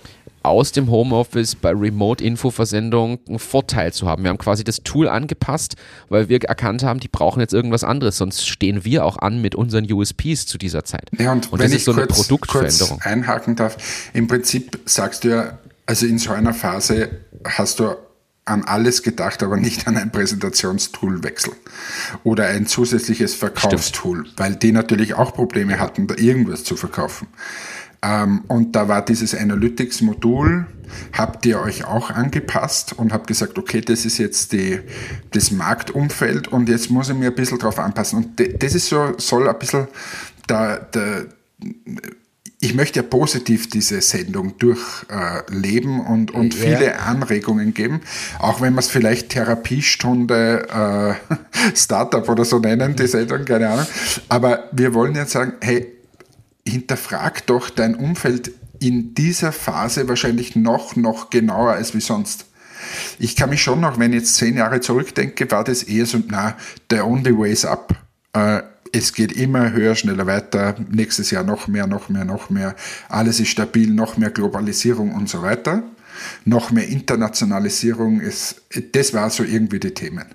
[0.46, 4.22] aus dem Homeoffice bei Remote-Info-Versendung einen Vorteil zu haben.
[4.22, 5.76] Wir haben quasi das Tool angepasst,
[6.08, 9.54] weil wir erkannt haben, die brauchen jetzt irgendwas anderes, sonst stehen wir auch an mit
[9.54, 11.10] unseren USPs zu dieser Zeit.
[11.18, 12.98] Ja, und, und wenn das ist so kurz, eine Produktveränderung.
[12.98, 13.76] Kurz einhaken darf,
[14.12, 17.10] im Prinzip sagst du ja, also in so einer Phase
[17.44, 17.94] hast du
[18.46, 21.52] an alles gedacht, aber nicht an ein Präsentationstoolwechsel
[22.22, 24.38] oder ein zusätzliches Verkaufstool, Stimmt.
[24.38, 27.26] weil die natürlich auch Probleme hatten, da irgendwas zu verkaufen.
[28.06, 30.66] Ähm, und da war dieses Analytics-Modul,
[31.12, 34.78] habt ihr euch auch angepasst und habt gesagt, okay, das ist jetzt die,
[35.32, 38.18] das Marktumfeld und jetzt muss ich mir ein bisschen drauf anpassen.
[38.18, 39.88] Und das ist so, soll ein bisschen
[40.46, 41.22] da, da
[42.60, 46.64] ich möchte ja positiv diese Sendung durchleben äh, und, und ja.
[46.64, 48.00] viele Anregungen geben,
[48.38, 53.86] auch wenn wir es vielleicht Therapiestunde äh, Startup oder so nennen, die Sendung, keine Ahnung.
[54.28, 55.95] Aber wir wollen jetzt sagen, hey,
[56.66, 62.46] hinterfrag doch dein Umfeld in dieser Phase wahrscheinlich noch, noch genauer als wie sonst.
[63.18, 66.22] Ich kann mich schon noch, wenn ich jetzt zehn Jahre zurückdenke, war das eher so,
[66.28, 66.56] na,
[66.90, 67.94] the only way is up.
[68.32, 68.62] Äh,
[68.92, 72.74] es geht immer höher, schneller weiter, nächstes Jahr noch mehr, noch mehr, noch mehr,
[73.08, 75.82] alles ist stabil, noch mehr Globalisierung und so weiter,
[76.44, 78.62] noch mehr Internationalisierung, ist,
[78.92, 80.26] das war so irgendwie die Themen.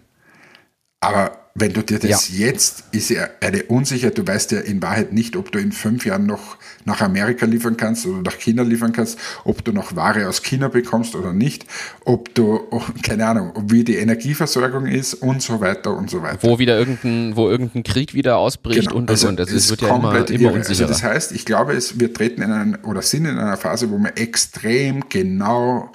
[0.99, 2.45] Aber wenn du dir das ja.
[2.47, 6.05] jetzt, ist ja eine Unsicherheit, du weißt ja in Wahrheit nicht, ob du in fünf
[6.05, 10.29] Jahren noch nach Amerika liefern kannst oder nach China liefern kannst, ob du noch Ware
[10.29, 11.65] aus China bekommst oder nicht,
[12.05, 16.39] ob du, oh, keine Ahnung, wie die Energieversorgung ist und so weiter und so weiter.
[16.41, 18.95] Wo wieder irgendein, wo irgendein Krieg wieder ausbricht genau.
[18.95, 19.51] und, also und, und.
[19.51, 20.87] Das wird ja immer, immer unsicherer.
[20.87, 23.91] Also das heißt, ich glaube, es, wir treten in einen, oder sind in einer Phase,
[23.91, 25.91] wo wir extrem genau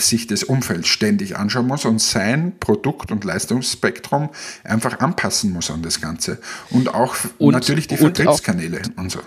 [0.00, 4.30] sich das Umfeld ständig anschauen muss und sein Produkt- und Leistungsspektrum
[4.64, 6.38] einfach anpassen muss an das Ganze.
[6.70, 9.20] Und auch und, natürlich die Vertriebskanäle und, und so.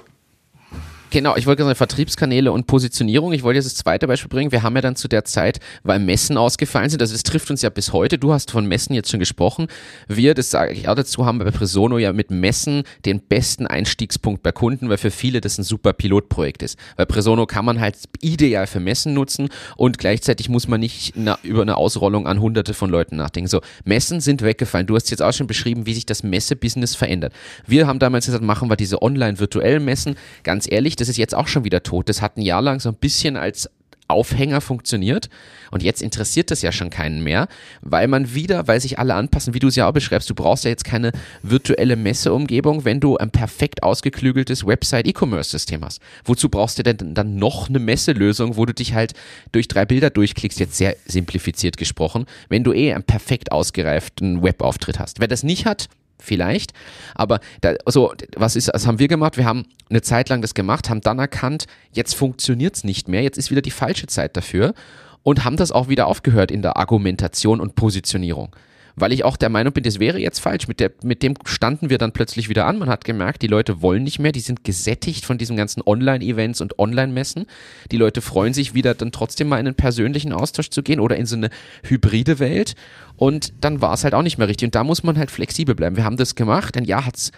[1.12, 3.32] Genau, ich wollte sagen, Vertriebskanäle und Positionierung.
[3.32, 4.52] Ich wollte jetzt das zweite Beispiel bringen.
[4.52, 7.62] Wir haben ja dann zu der Zeit, weil Messen ausgefallen sind, also das trifft uns
[7.62, 8.18] ja bis heute.
[8.18, 9.68] Du hast von Messen jetzt schon gesprochen.
[10.08, 14.44] Wir, das sage ich auch dazu, haben bei Presono ja mit Messen den besten Einstiegspunkt
[14.44, 16.78] bei Kunden, weil für viele das ein super Pilotprojekt ist.
[16.98, 21.62] Weil Presono kann man halt ideal für Messen nutzen und gleichzeitig muss man nicht über
[21.62, 23.48] eine Ausrollung an hunderte von Leuten nachdenken.
[23.48, 24.88] So, Messen sind weggefallen.
[24.88, 27.32] Du hast jetzt auch schon beschrieben, wie sich das Messebusiness verändert.
[27.68, 30.18] Wir haben damals gesagt, machen wir diese online-virtuellen Messen.
[30.44, 32.10] Ganz ehrlich, das ist jetzt auch schon wieder tot.
[32.10, 33.70] Das hat ein Jahr lang so ein bisschen als
[34.08, 35.30] Aufhänger funktioniert
[35.72, 37.48] und jetzt interessiert das ja schon keinen mehr,
[37.82, 40.64] weil man wieder, weil sich alle anpassen, wie du es ja auch beschreibst, du brauchst
[40.64, 46.02] ja jetzt keine virtuelle Messeumgebung, wenn du ein perfekt ausgeklügeltes Website-E-Commerce-System hast.
[46.24, 49.14] Wozu brauchst du denn dann noch eine Messelösung, wo du dich halt
[49.52, 55.00] durch drei Bilder durchklickst, jetzt sehr simplifiziert gesprochen, wenn du eh einen perfekt ausgereiften Webauftritt
[55.00, 55.20] hast.
[55.20, 55.90] Wer das nicht hat,
[56.20, 56.72] vielleicht.
[57.14, 59.38] Aber da, also, was ist, was haben wir gemacht?
[59.38, 63.22] Wir haben eine Zeit lang das gemacht, haben dann erkannt, jetzt funktioniert es nicht mehr,
[63.22, 64.74] jetzt ist wieder die falsche Zeit dafür
[65.24, 68.56] und haben das auch wieder aufgehört in der Argumentation und Positionierung
[68.96, 70.68] weil ich auch der Meinung bin, das wäre jetzt falsch.
[70.68, 72.80] Mit, der, mit dem standen wir dann plötzlich wieder an.
[72.80, 76.62] Man hat gemerkt, die Leute wollen nicht mehr, die sind gesättigt von diesen ganzen Online-Events
[76.62, 77.46] und Online-Messen.
[77.92, 81.18] Die Leute freuen sich wieder dann trotzdem mal in einen persönlichen Austausch zu gehen oder
[81.18, 81.50] in so eine
[81.84, 82.76] hybride Welt.
[83.18, 84.68] Und dann war es halt auch nicht mehr richtig.
[84.68, 85.98] Und da muss man halt flexibel bleiben.
[85.98, 86.78] Wir haben das gemacht.
[86.78, 87.32] Ein Jahr hat's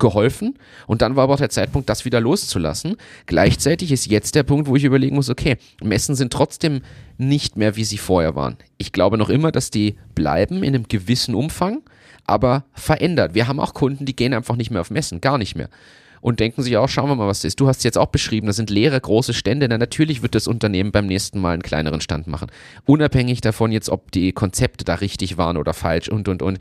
[0.00, 2.96] geholfen und dann war aber auch der Zeitpunkt, das wieder loszulassen.
[3.26, 6.80] Gleichzeitig ist jetzt der Punkt, wo ich überlegen muss, okay, Messen sind trotzdem
[7.18, 8.56] nicht mehr, wie sie vorher waren.
[8.78, 11.82] Ich glaube noch immer, dass die bleiben in einem gewissen Umfang,
[12.26, 13.34] aber verändert.
[13.34, 15.68] Wir haben auch Kunden, die gehen einfach nicht mehr auf Messen, gar nicht mehr.
[16.20, 17.60] Und denken sich auch, schauen wir mal, was das ist.
[17.60, 19.66] Du hast es jetzt auch beschrieben, das sind leere große Stände.
[19.68, 22.50] Na, natürlich wird das Unternehmen beim nächsten Mal einen kleineren Stand machen.
[22.84, 26.58] Unabhängig davon jetzt, ob die Konzepte da richtig waren oder falsch und, und, und.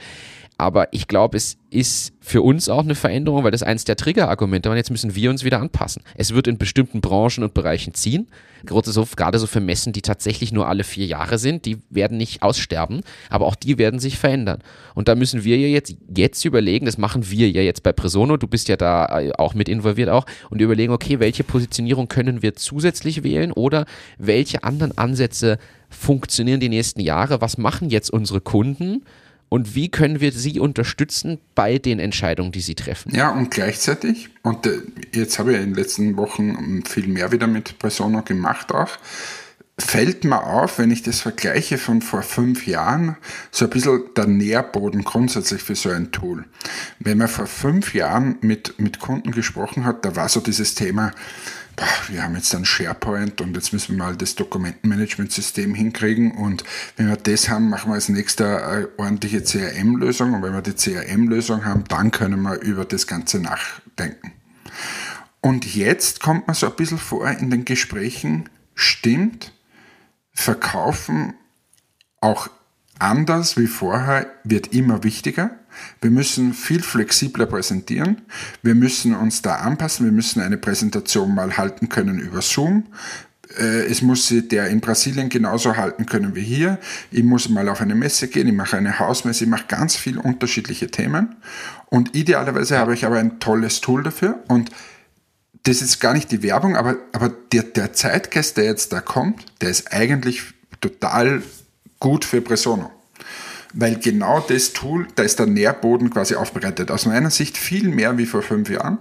[0.59, 4.67] Aber ich glaube, es ist für uns auch eine Veränderung, weil das eins der Triggerargumente
[4.67, 4.75] war.
[4.75, 6.03] Jetzt müssen wir uns wieder anpassen.
[6.15, 8.27] Es wird in bestimmten Branchen und Bereichen ziehen.
[8.65, 12.17] Gerade so, gerade so für Messen, die tatsächlich nur alle vier Jahre sind, die werden
[12.17, 14.59] nicht aussterben, aber auch die werden sich verändern.
[14.95, 18.35] Und da müssen wir ja jetzt, jetzt überlegen, das machen wir ja jetzt bei Presono,
[18.35, 22.41] du bist ja da äh, auch mit involviert auch, und überlegen, okay, welche Positionierung können
[22.41, 23.85] wir zusätzlich wählen oder
[24.17, 25.57] welche anderen Ansätze
[25.89, 27.39] funktionieren die nächsten Jahre?
[27.39, 29.05] Was machen jetzt unsere Kunden?
[29.49, 33.13] Und wie können wir sie unterstützen bei den Entscheidungen, die sie treffen.
[33.13, 34.81] Ja, und gleichzeitig, und äh,
[35.11, 38.97] jetzt habe ich in den letzten Wochen viel mehr wieder mit Persona gemacht auch,
[39.79, 43.15] fällt mir auf, wenn ich das vergleiche von vor fünf Jahren,
[43.51, 46.45] so ein bisschen der Nährboden grundsätzlich für so ein Tool.
[46.99, 51.11] Wenn man vor fünf Jahren mit, mit Kunden gesprochen hat, da war so dieses Thema,
[52.07, 56.63] wir haben jetzt ein SharePoint und jetzt müssen wir mal das Dokumentenmanagementsystem hinkriegen und
[56.97, 60.75] wenn wir das haben, machen wir als nächster eine ordentliche CRM-Lösung und wenn wir die
[60.75, 64.33] CRM-Lösung haben, dann können wir über das Ganze nachdenken.
[65.41, 69.53] Und jetzt kommt man so ein bisschen vor in den Gesprächen, stimmt,
[70.33, 71.33] verkaufen
[72.21, 72.49] auch
[72.99, 75.58] anders wie vorher wird immer wichtiger.
[76.01, 78.21] Wir müssen viel flexibler präsentieren.
[78.61, 80.05] Wir müssen uns da anpassen.
[80.05, 82.85] Wir müssen eine Präsentation mal halten können über Zoom.
[83.57, 86.79] Äh, es muss der in Brasilien genauso halten können wie hier.
[87.11, 90.21] Ich muss mal auf eine Messe gehen, ich mache eine Hausmesse, ich mache ganz viele
[90.21, 91.35] unterschiedliche Themen.
[91.87, 94.43] Und idealerweise habe ich aber ein tolles Tool dafür.
[94.47, 94.69] Und
[95.63, 99.45] das ist gar nicht die Werbung, aber, aber der, der Zeitgeist, der jetzt da kommt,
[99.61, 100.41] der ist eigentlich
[100.79, 101.41] total
[101.99, 102.91] gut für Presono
[103.73, 106.91] weil genau das Tool, da ist der Nährboden quasi aufbereitet.
[106.91, 108.99] Aus meiner Sicht viel mehr wie vor fünf Jahren.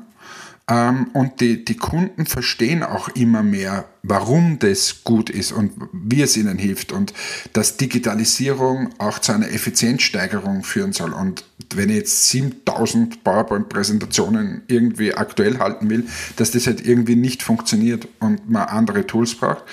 [0.70, 6.20] Ähm, und die, die Kunden verstehen auch immer mehr, warum das gut ist und wie
[6.20, 7.14] es ihnen hilft und
[7.54, 11.12] dass Digitalisierung auch zu einer Effizienzsteigerung führen soll.
[11.12, 11.44] Und
[11.74, 16.06] wenn ich jetzt 7000 PowerPoint-Präsentationen irgendwie aktuell halten will,
[16.36, 19.64] dass das halt irgendwie nicht funktioniert und man andere Tools braucht.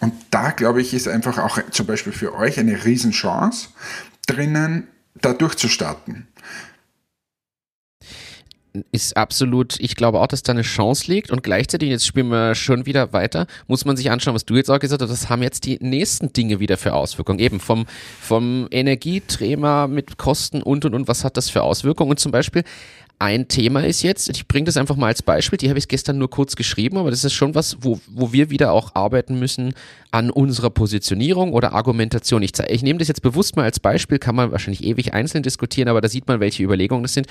[0.00, 3.68] Und da glaube ich, ist einfach auch zum Beispiel für euch eine Riesenchance,
[4.26, 6.28] drinnen, da durchzustarten.
[8.90, 12.56] Ist absolut, ich glaube auch, dass da eine Chance liegt und gleichzeitig, jetzt spielen wir
[12.56, 15.44] schon wieder weiter, muss man sich anschauen, was du jetzt auch gesagt hast, das haben
[15.44, 17.38] jetzt die nächsten Dinge wieder für Auswirkungen.
[17.38, 17.86] Eben vom,
[18.20, 22.10] vom Energieträmer mit Kosten und und und, was hat das für Auswirkungen?
[22.10, 22.64] Und zum Beispiel
[23.18, 26.18] ein Thema ist jetzt, ich bringe das einfach mal als Beispiel, die habe ich gestern
[26.18, 29.74] nur kurz geschrieben, aber das ist schon was, wo, wo wir wieder auch arbeiten müssen
[30.10, 32.42] an unserer Positionierung oder Argumentation.
[32.42, 35.88] Ich, ich nehme das jetzt bewusst mal als Beispiel, kann man wahrscheinlich ewig einzeln diskutieren,
[35.88, 37.26] aber da sieht man, welche Überlegungen das sind.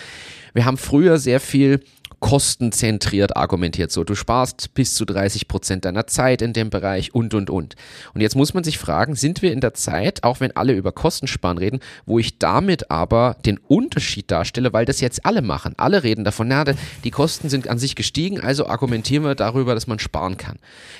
[0.53, 1.81] Wir haben früher sehr viel
[2.24, 3.91] kostenzentriert argumentiert.
[3.91, 7.76] So, du sparst bis zu 30 Prozent deiner Zeit in dem Bereich und, und, und.
[8.13, 10.93] Und jetzt muss man sich fragen, sind wir in der Zeit, auch wenn alle über
[10.93, 15.74] Kostensparen reden, wo ich damit aber den Unterschied darstelle, weil das jetzt alle machen.
[15.76, 16.63] Alle reden davon, na,
[17.03, 20.59] die Kosten sind an sich gestiegen, also argumentieren wir darüber, dass man sparen kann.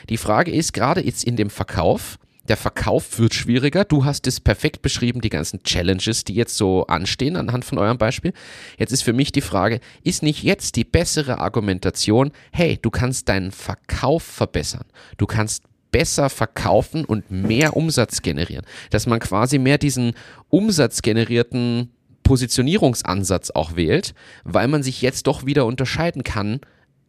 [0.10, 3.86] Die Frage ist, gerade jetzt in dem Verkauf, der Verkauf wird schwieriger.
[3.86, 7.98] Du hast es perfekt beschrieben, die ganzen Challenges, die jetzt so anstehen anhand von eurem
[7.98, 8.34] Beispiel.
[8.78, 13.30] Jetzt ist für mich die Frage, ist nicht jetzt die bessere Argumentation, hey, du kannst
[13.30, 14.86] deinen Verkauf verbessern.
[15.18, 18.66] Du kannst besser verkaufen und mehr Umsatz generieren.
[18.90, 20.14] Dass man quasi mehr diesen
[20.50, 21.92] umsatzgenerierten
[22.24, 24.14] Positionierungsansatz auch wählt,
[24.44, 26.62] weil man sich jetzt doch wieder unterscheiden kann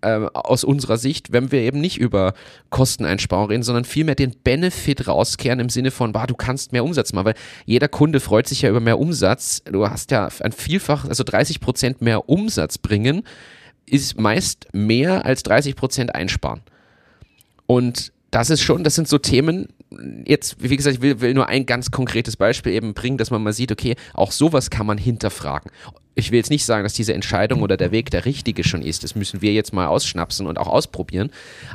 [0.04, 2.34] äh, aus unserer Sicht, wenn wir eben nicht über
[2.70, 7.12] Kosteneinsparung reden, sondern vielmehr den Benefit rauskehren im Sinne von, bah, du kannst mehr Umsatz
[7.12, 7.34] machen, weil
[7.66, 9.62] jeder Kunde freut sich ja über mehr Umsatz.
[9.64, 13.22] Du hast ja ein Vielfach, also 30 Prozent mehr Umsatz bringen,
[13.86, 16.62] ist meist mehr als 30 Prozent einsparen.
[17.66, 19.68] Und das ist schon, das sind so Themen,
[20.26, 23.42] jetzt, wie gesagt, ich will, will, nur ein ganz konkretes Beispiel eben bringen, dass man
[23.42, 25.70] mal sieht, okay, auch sowas kann man hinterfragen.
[26.14, 29.02] Ich will jetzt nicht sagen, dass diese Entscheidung oder der Weg der richtige schon ist.
[29.02, 31.30] Das müssen wir jetzt mal ausschnapsen und auch ausprobieren.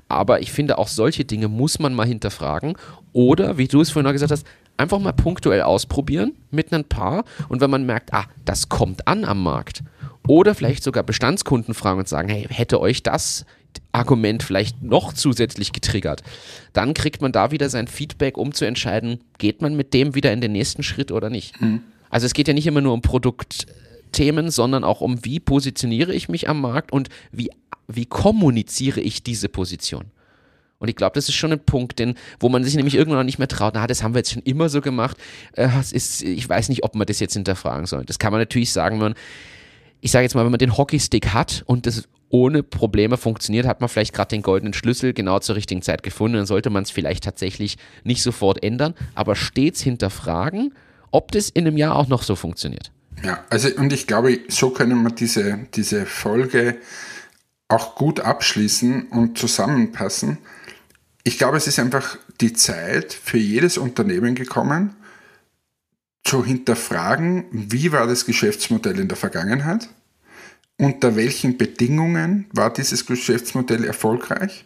[0.08, 2.78] Aber ich finde, auch solche Dinge muss man mal hinterfragen.
[3.12, 4.46] Oder, wie du es vorhin auch gesagt hast,
[4.78, 7.26] einfach mal punktuell ausprobieren mit ein paar.
[7.50, 9.84] Und wenn man merkt, ah, das kommt an am Markt.
[10.28, 13.46] Oder vielleicht sogar Bestandskunden fragen und sagen, hey, hätte euch das
[13.92, 16.24] Argument vielleicht noch zusätzlich getriggert,
[16.74, 20.32] dann kriegt man da wieder sein Feedback, um zu entscheiden, geht man mit dem wieder
[20.32, 21.60] in den nächsten Schritt oder nicht.
[21.60, 21.82] Mhm.
[22.10, 26.30] Also es geht ja nicht immer nur um Produktthemen, sondern auch um, wie positioniere ich
[26.30, 27.50] mich am Markt und wie,
[27.88, 30.06] wie kommuniziere ich diese Position.
[30.80, 33.38] Und ich glaube, das ist schon ein Punkt, den, wo man sich nämlich irgendwann nicht
[33.38, 35.18] mehr traut, na, das haben wir jetzt schon immer so gemacht.
[35.54, 38.06] Äh, ist, ich weiß nicht, ob man das jetzt hinterfragen soll.
[38.06, 39.16] Das kann man natürlich sagen, wenn man,
[40.02, 43.82] ich sage jetzt mal, wenn man den Hockeystick hat und das ohne Probleme funktioniert, hat
[43.82, 46.38] man vielleicht gerade den goldenen Schlüssel genau zur richtigen Zeit gefunden.
[46.38, 50.74] Dann sollte man es vielleicht tatsächlich nicht sofort ändern, aber stets hinterfragen,
[51.12, 52.92] ob das in einem Jahr auch noch so funktioniert.
[53.24, 56.78] Ja, also und ich glaube, so können wir diese, diese Folge
[57.68, 60.38] auch gut abschließen und zusammenpassen.
[61.24, 64.96] Ich glaube, es ist einfach die Zeit für jedes Unternehmen gekommen,
[66.30, 69.90] zu hinterfragen, wie war das Geschäftsmodell in der Vergangenheit,
[70.78, 74.66] unter welchen Bedingungen war dieses Geschäftsmodell erfolgreich,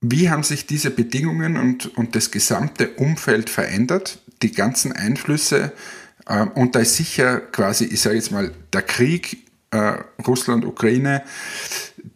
[0.00, 5.72] wie haben sich diese Bedingungen und, und das gesamte Umfeld verändert, die ganzen Einflüsse,
[6.26, 11.22] äh, und da ist sicher quasi, ich sage jetzt mal, der Krieg, äh, Russland, Ukraine,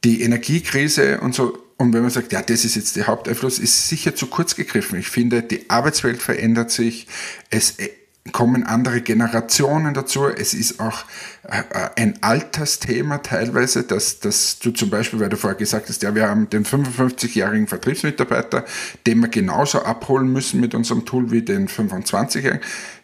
[0.03, 1.57] die Energiekrise und so.
[1.77, 4.99] Und wenn man sagt, ja, das ist jetzt der Haupteinfluss, ist sicher zu kurz gegriffen.
[4.99, 7.07] Ich finde, die Arbeitswelt verändert sich,
[7.51, 7.77] es
[8.33, 10.27] kommen andere Generationen dazu.
[10.27, 11.05] Es ist auch
[11.45, 16.03] äh, äh, ein Altersthema teilweise, dass, dass du zum Beispiel, weil du vorher gesagt hast,
[16.03, 18.65] ja, wir haben den 55-jährigen Vertriebsmitarbeiter,
[19.07, 22.61] den wir genauso abholen müssen mit unserem Tool wie den 25-jährigen.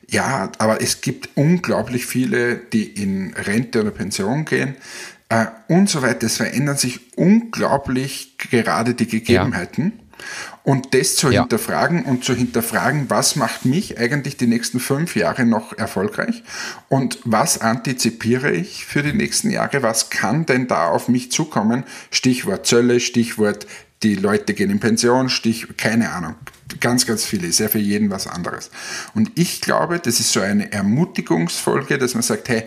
[0.08, 4.74] Ja, aber es gibt unglaublich viele, die in Rente oder Pension gehen
[5.28, 6.26] äh, und so weiter.
[6.26, 9.92] Es verändern sich unglaublich gerade die Gegebenheiten.
[9.96, 10.01] Ja.
[10.62, 11.40] Und das zu ja.
[11.42, 16.42] hinterfragen und zu hinterfragen, was macht mich eigentlich die nächsten fünf Jahre noch erfolgreich
[16.88, 21.84] und was antizipiere ich für die nächsten Jahre, was kann denn da auf mich zukommen?
[22.10, 23.66] Stichwort Zölle, Stichwort
[24.02, 26.34] die Leute gehen in Pension, Stich, keine Ahnung,
[26.80, 28.70] ganz, ganz viele, sehr für jeden was anderes.
[29.14, 32.64] Und ich glaube, das ist so eine Ermutigungsfolge, dass man sagt, hey,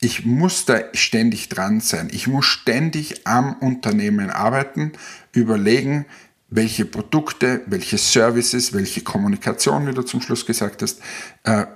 [0.00, 2.08] ich muss da ständig dran sein.
[2.12, 4.92] Ich muss ständig am Unternehmen arbeiten,
[5.32, 6.04] überlegen,
[6.48, 11.00] welche Produkte, welche Services, welche Kommunikation, wie du zum Schluss gesagt hast,
[11.44, 11.66] äh,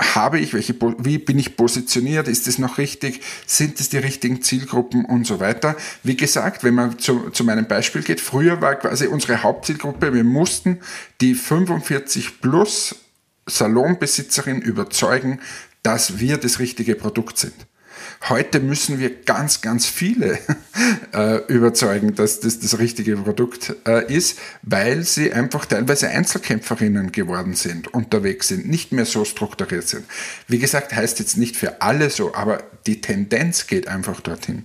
[0.00, 4.42] habe ich, welche, wie bin ich positioniert, ist es noch richtig, sind es die richtigen
[4.42, 5.76] Zielgruppen und so weiter.
[6.04, 10.24] Wie gesagt, wenn man zu, zu meinem Beispiel geht, früher war quasi unsere Hauptzielgruppe, wir
[10.24, 10.80] mussten
[11.20, 12.94] die 45 plus
[13.46, 15.40] Salonbesitzerin überzeugen,
[15.82, 17.54] dass wir das richtige Produkt sind.
[18.28, 20.38] Heute müssen wir ganz, ganz viele
[21.14, 27.54] äh, überzeugen, dass das das richtige Produkt äh, ist, weil sie einfach teilweise Einzelkämpferinnen geworden
[27.54, 30.04] sind, unterwegs sind, nicht mehr so strukturiert sind.
[30.48, 34.64] Wie gesagt, heißt jetzt nicht für alle so, aber die Tendenz geht einfach dorthin.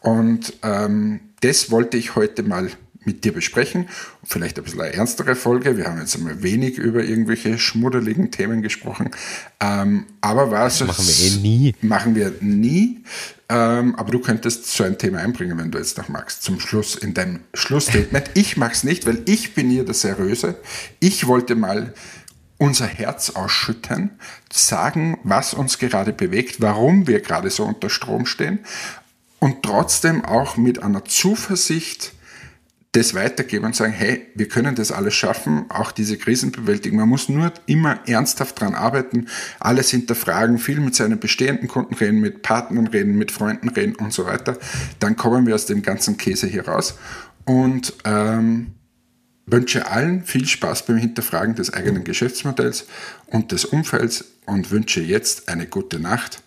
[0.00, 2.70] Und ähm, das wollte ich heute mal
[3.06, 3.88] mit dir besprechen.
[4.24, 5.76] Vielleicht ein bisschen eine ernstere Folge.
[5.76, 9.10] Wir haben jetzt einmal wenig über irgendwelche schmuddeligen Themen gesprochen.
[9.60, 10.80] Ähm, aber was.
[10.80, 11.74] Machen wir eh nie.
[11.80, 13.04] Machen wir nie.
[13.48, 16.94] Ähm, aber du könntest so ein Thema einbringen, wenn du jetzt noch magst, zum Schluss
[16.94, 18.30] in deinem Schlussstatement.
[18.34, 20.56] Ich mag es nicht, weil ich bin hier der Seriöse.
[21.00, 21.92] Ich wollte mal
[22.58, 24.10] unser Herz ausschütten,
[24.50, 28.60] sagen, was uns gerade bewegt, warum wir gerade so unter Strom stehen
[29.38, 32.12] und trotzdem auch mit einer Zuversicht
[32.94, 36.96] das weitergeben und sagen, hey, wir können das alles schaffen, auch diese Krisen bewältigen.
[36.96, 39.26] Man muss nur immer ernsthaft dran arbeiten,
[39.58, 44.12] alles hinterfragen, viel mit seinen bestehenden Kunden reden, mit Partnern reden, mit Freunden reden und
[44.12, 44.56] so weiter.
[45.00, 46.96] Dann kommen wir aus dem ganzen Käse hier raus
[47.44, 48.68] und ähm,
[49.46, 52.86] wünsche allen viel Spaß beim Hinterfragen des eigenen Geschäftsmodells
[53.26, 56.43] und des Umfelds und wünsche jetzt eine gute Nacht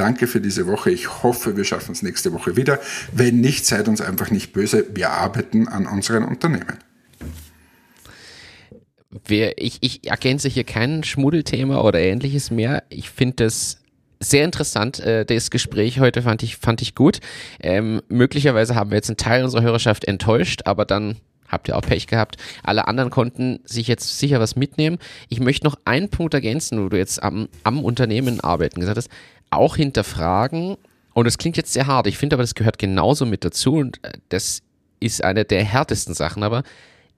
[0.00, 0.90] Danke für diese Woche.
[0.90, 2.78] Ich hoffe, wir schaffen es nächste Woche wieder.
[3.12, 4.86] Wenn nicht, seid uns einfach nicht böse.
[4.94, 6.78] Wir arbeiten an unseren Unternehmen.
[9.26, 12.82] Wir, ich, ich ergänze hier kein Schmuddelthema oder ähnliches mehr.
[12.88, 13.82] Ich finde das
[14.20, 17.20] sehr interessant, äh, das Gespräch heute fand ich, fand ich gut.
[17.60, 21.82] Ähm, möglicherweise haben wir jetzt einen Teil unserer Hörerschaft enttäuscht, aber dann habt ihr auch
[21.82, 22.36] Pech gehabt.
[22.62, 24.96] Alle anderen konnten sich jetzt sicher was mitnehmen.
[25.28, 29.10] Ich möchte noch einen Punkt ergänzen, wo du jetzt am, am Unternehmen arbeiten gesagt hast
[29.50, 30.76] auch hinterfragen,
[31.12, 33.74] und es klingt jetzt sehr hart, ich finde aber, das gehört genauso mit dazu.
[33.74, 34.62] Und äh, das
[35.00, 36.62] ist eine der härtesten Sachen, aber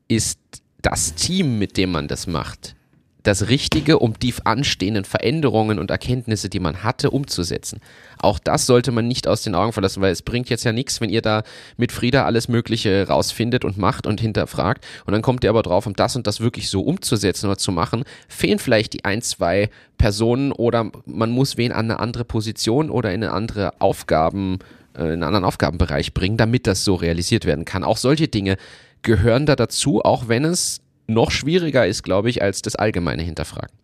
[0.08, 0.40] ist
[0.80, 2.74] das Team, mit dem man das macht
[3.22, 7.80] das Richtige, um die anstehenden Veränderungen und Erkenntnisse, die man hatte, umzusetzen.
[8.18, 11.00] Auch das sollte man nicht aus den Augen verlassen, weil es bringt jetzt ja nichts,
[11.00, 11.42] wenn ihr da
[11.76, 15.86] mit Frieda alles Mögliche rausfindet und macht und hinterfragt und dann kommt ihr aber drauf,
[15.86, 19.70] um das und das wirklich so umzusetzen oder zu machen, fehlen vielleicht die ein, zwei
[19.98, 24.58] Personen oder man muss wen an eine andere Position oder in eine andere Aufgaben,
[24.96, 27.84] äh, in einen anderen Aufgabenbereich bringen, damit das so realisiert werden kann.
[27.84, 28.56] Auch solche Dinge
[29.02, 30.80] gehören da dazu, auch wenn es
[31.12, 33.76] noch schwieriger ist, glaube ich, als das allgemeine Hinterfragen.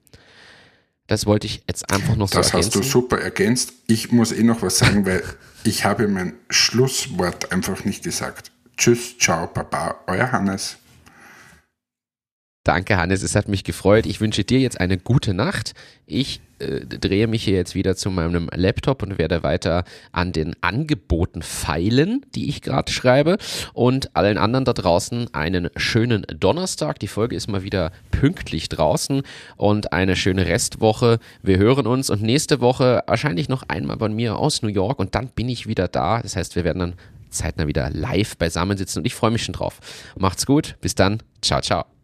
[1.06, 2.70] Das wollte ich jetzt einfach noch so das ergänzen.
[2.70, 3.72] Das hast du super ergänzt.
[3.86, 5.22] Ich muss eh noch was sagen, weil
[5.64, 8.50] ich habe mein Schlusswort einfach nicht gesagt.
[8.76, 10.77] Tschüss, ciao, Baba, euer Hannes.
[12.68, 13.22] Danke, Hannes.
[13.22, 14.04] Es hat mich gefreut.
[14.04, 15.72] Ich wünsche dir jetzt eine gute Nacht.
[16.04, 20.54] Ich äh, drehe mich hier jetzt wieder zu meinem Laptop und werde weiter an den
[20.60, 23.38] Angeboten feilen, die ich gerade schreibe.
[23.72, 26.98] Und allen anderen da draußen einen schönen Donnerstag.
[26.98, 29.22] Die Folge ist mal wieder pünktlich draußen
[29.56, 31.20] und eine schöne Restwoche.
[31.42, 35.14] Wir hören uns und nächste Woche wahrscheinlich noch einmal bei mir aus New York und
[35.14, 36.20] dann bin ich wieder da.
[36.20, 36.94] Das heißt, wir werden dann
[37.30, 39.80] zeitnah wieder live beisammensitzen und ich freue mich schon drauf.
[40.18, 40.76] Macht's gut.
[40.82, 41.22] Bis dann.
[41.40, 41.97] Ciao, ciao.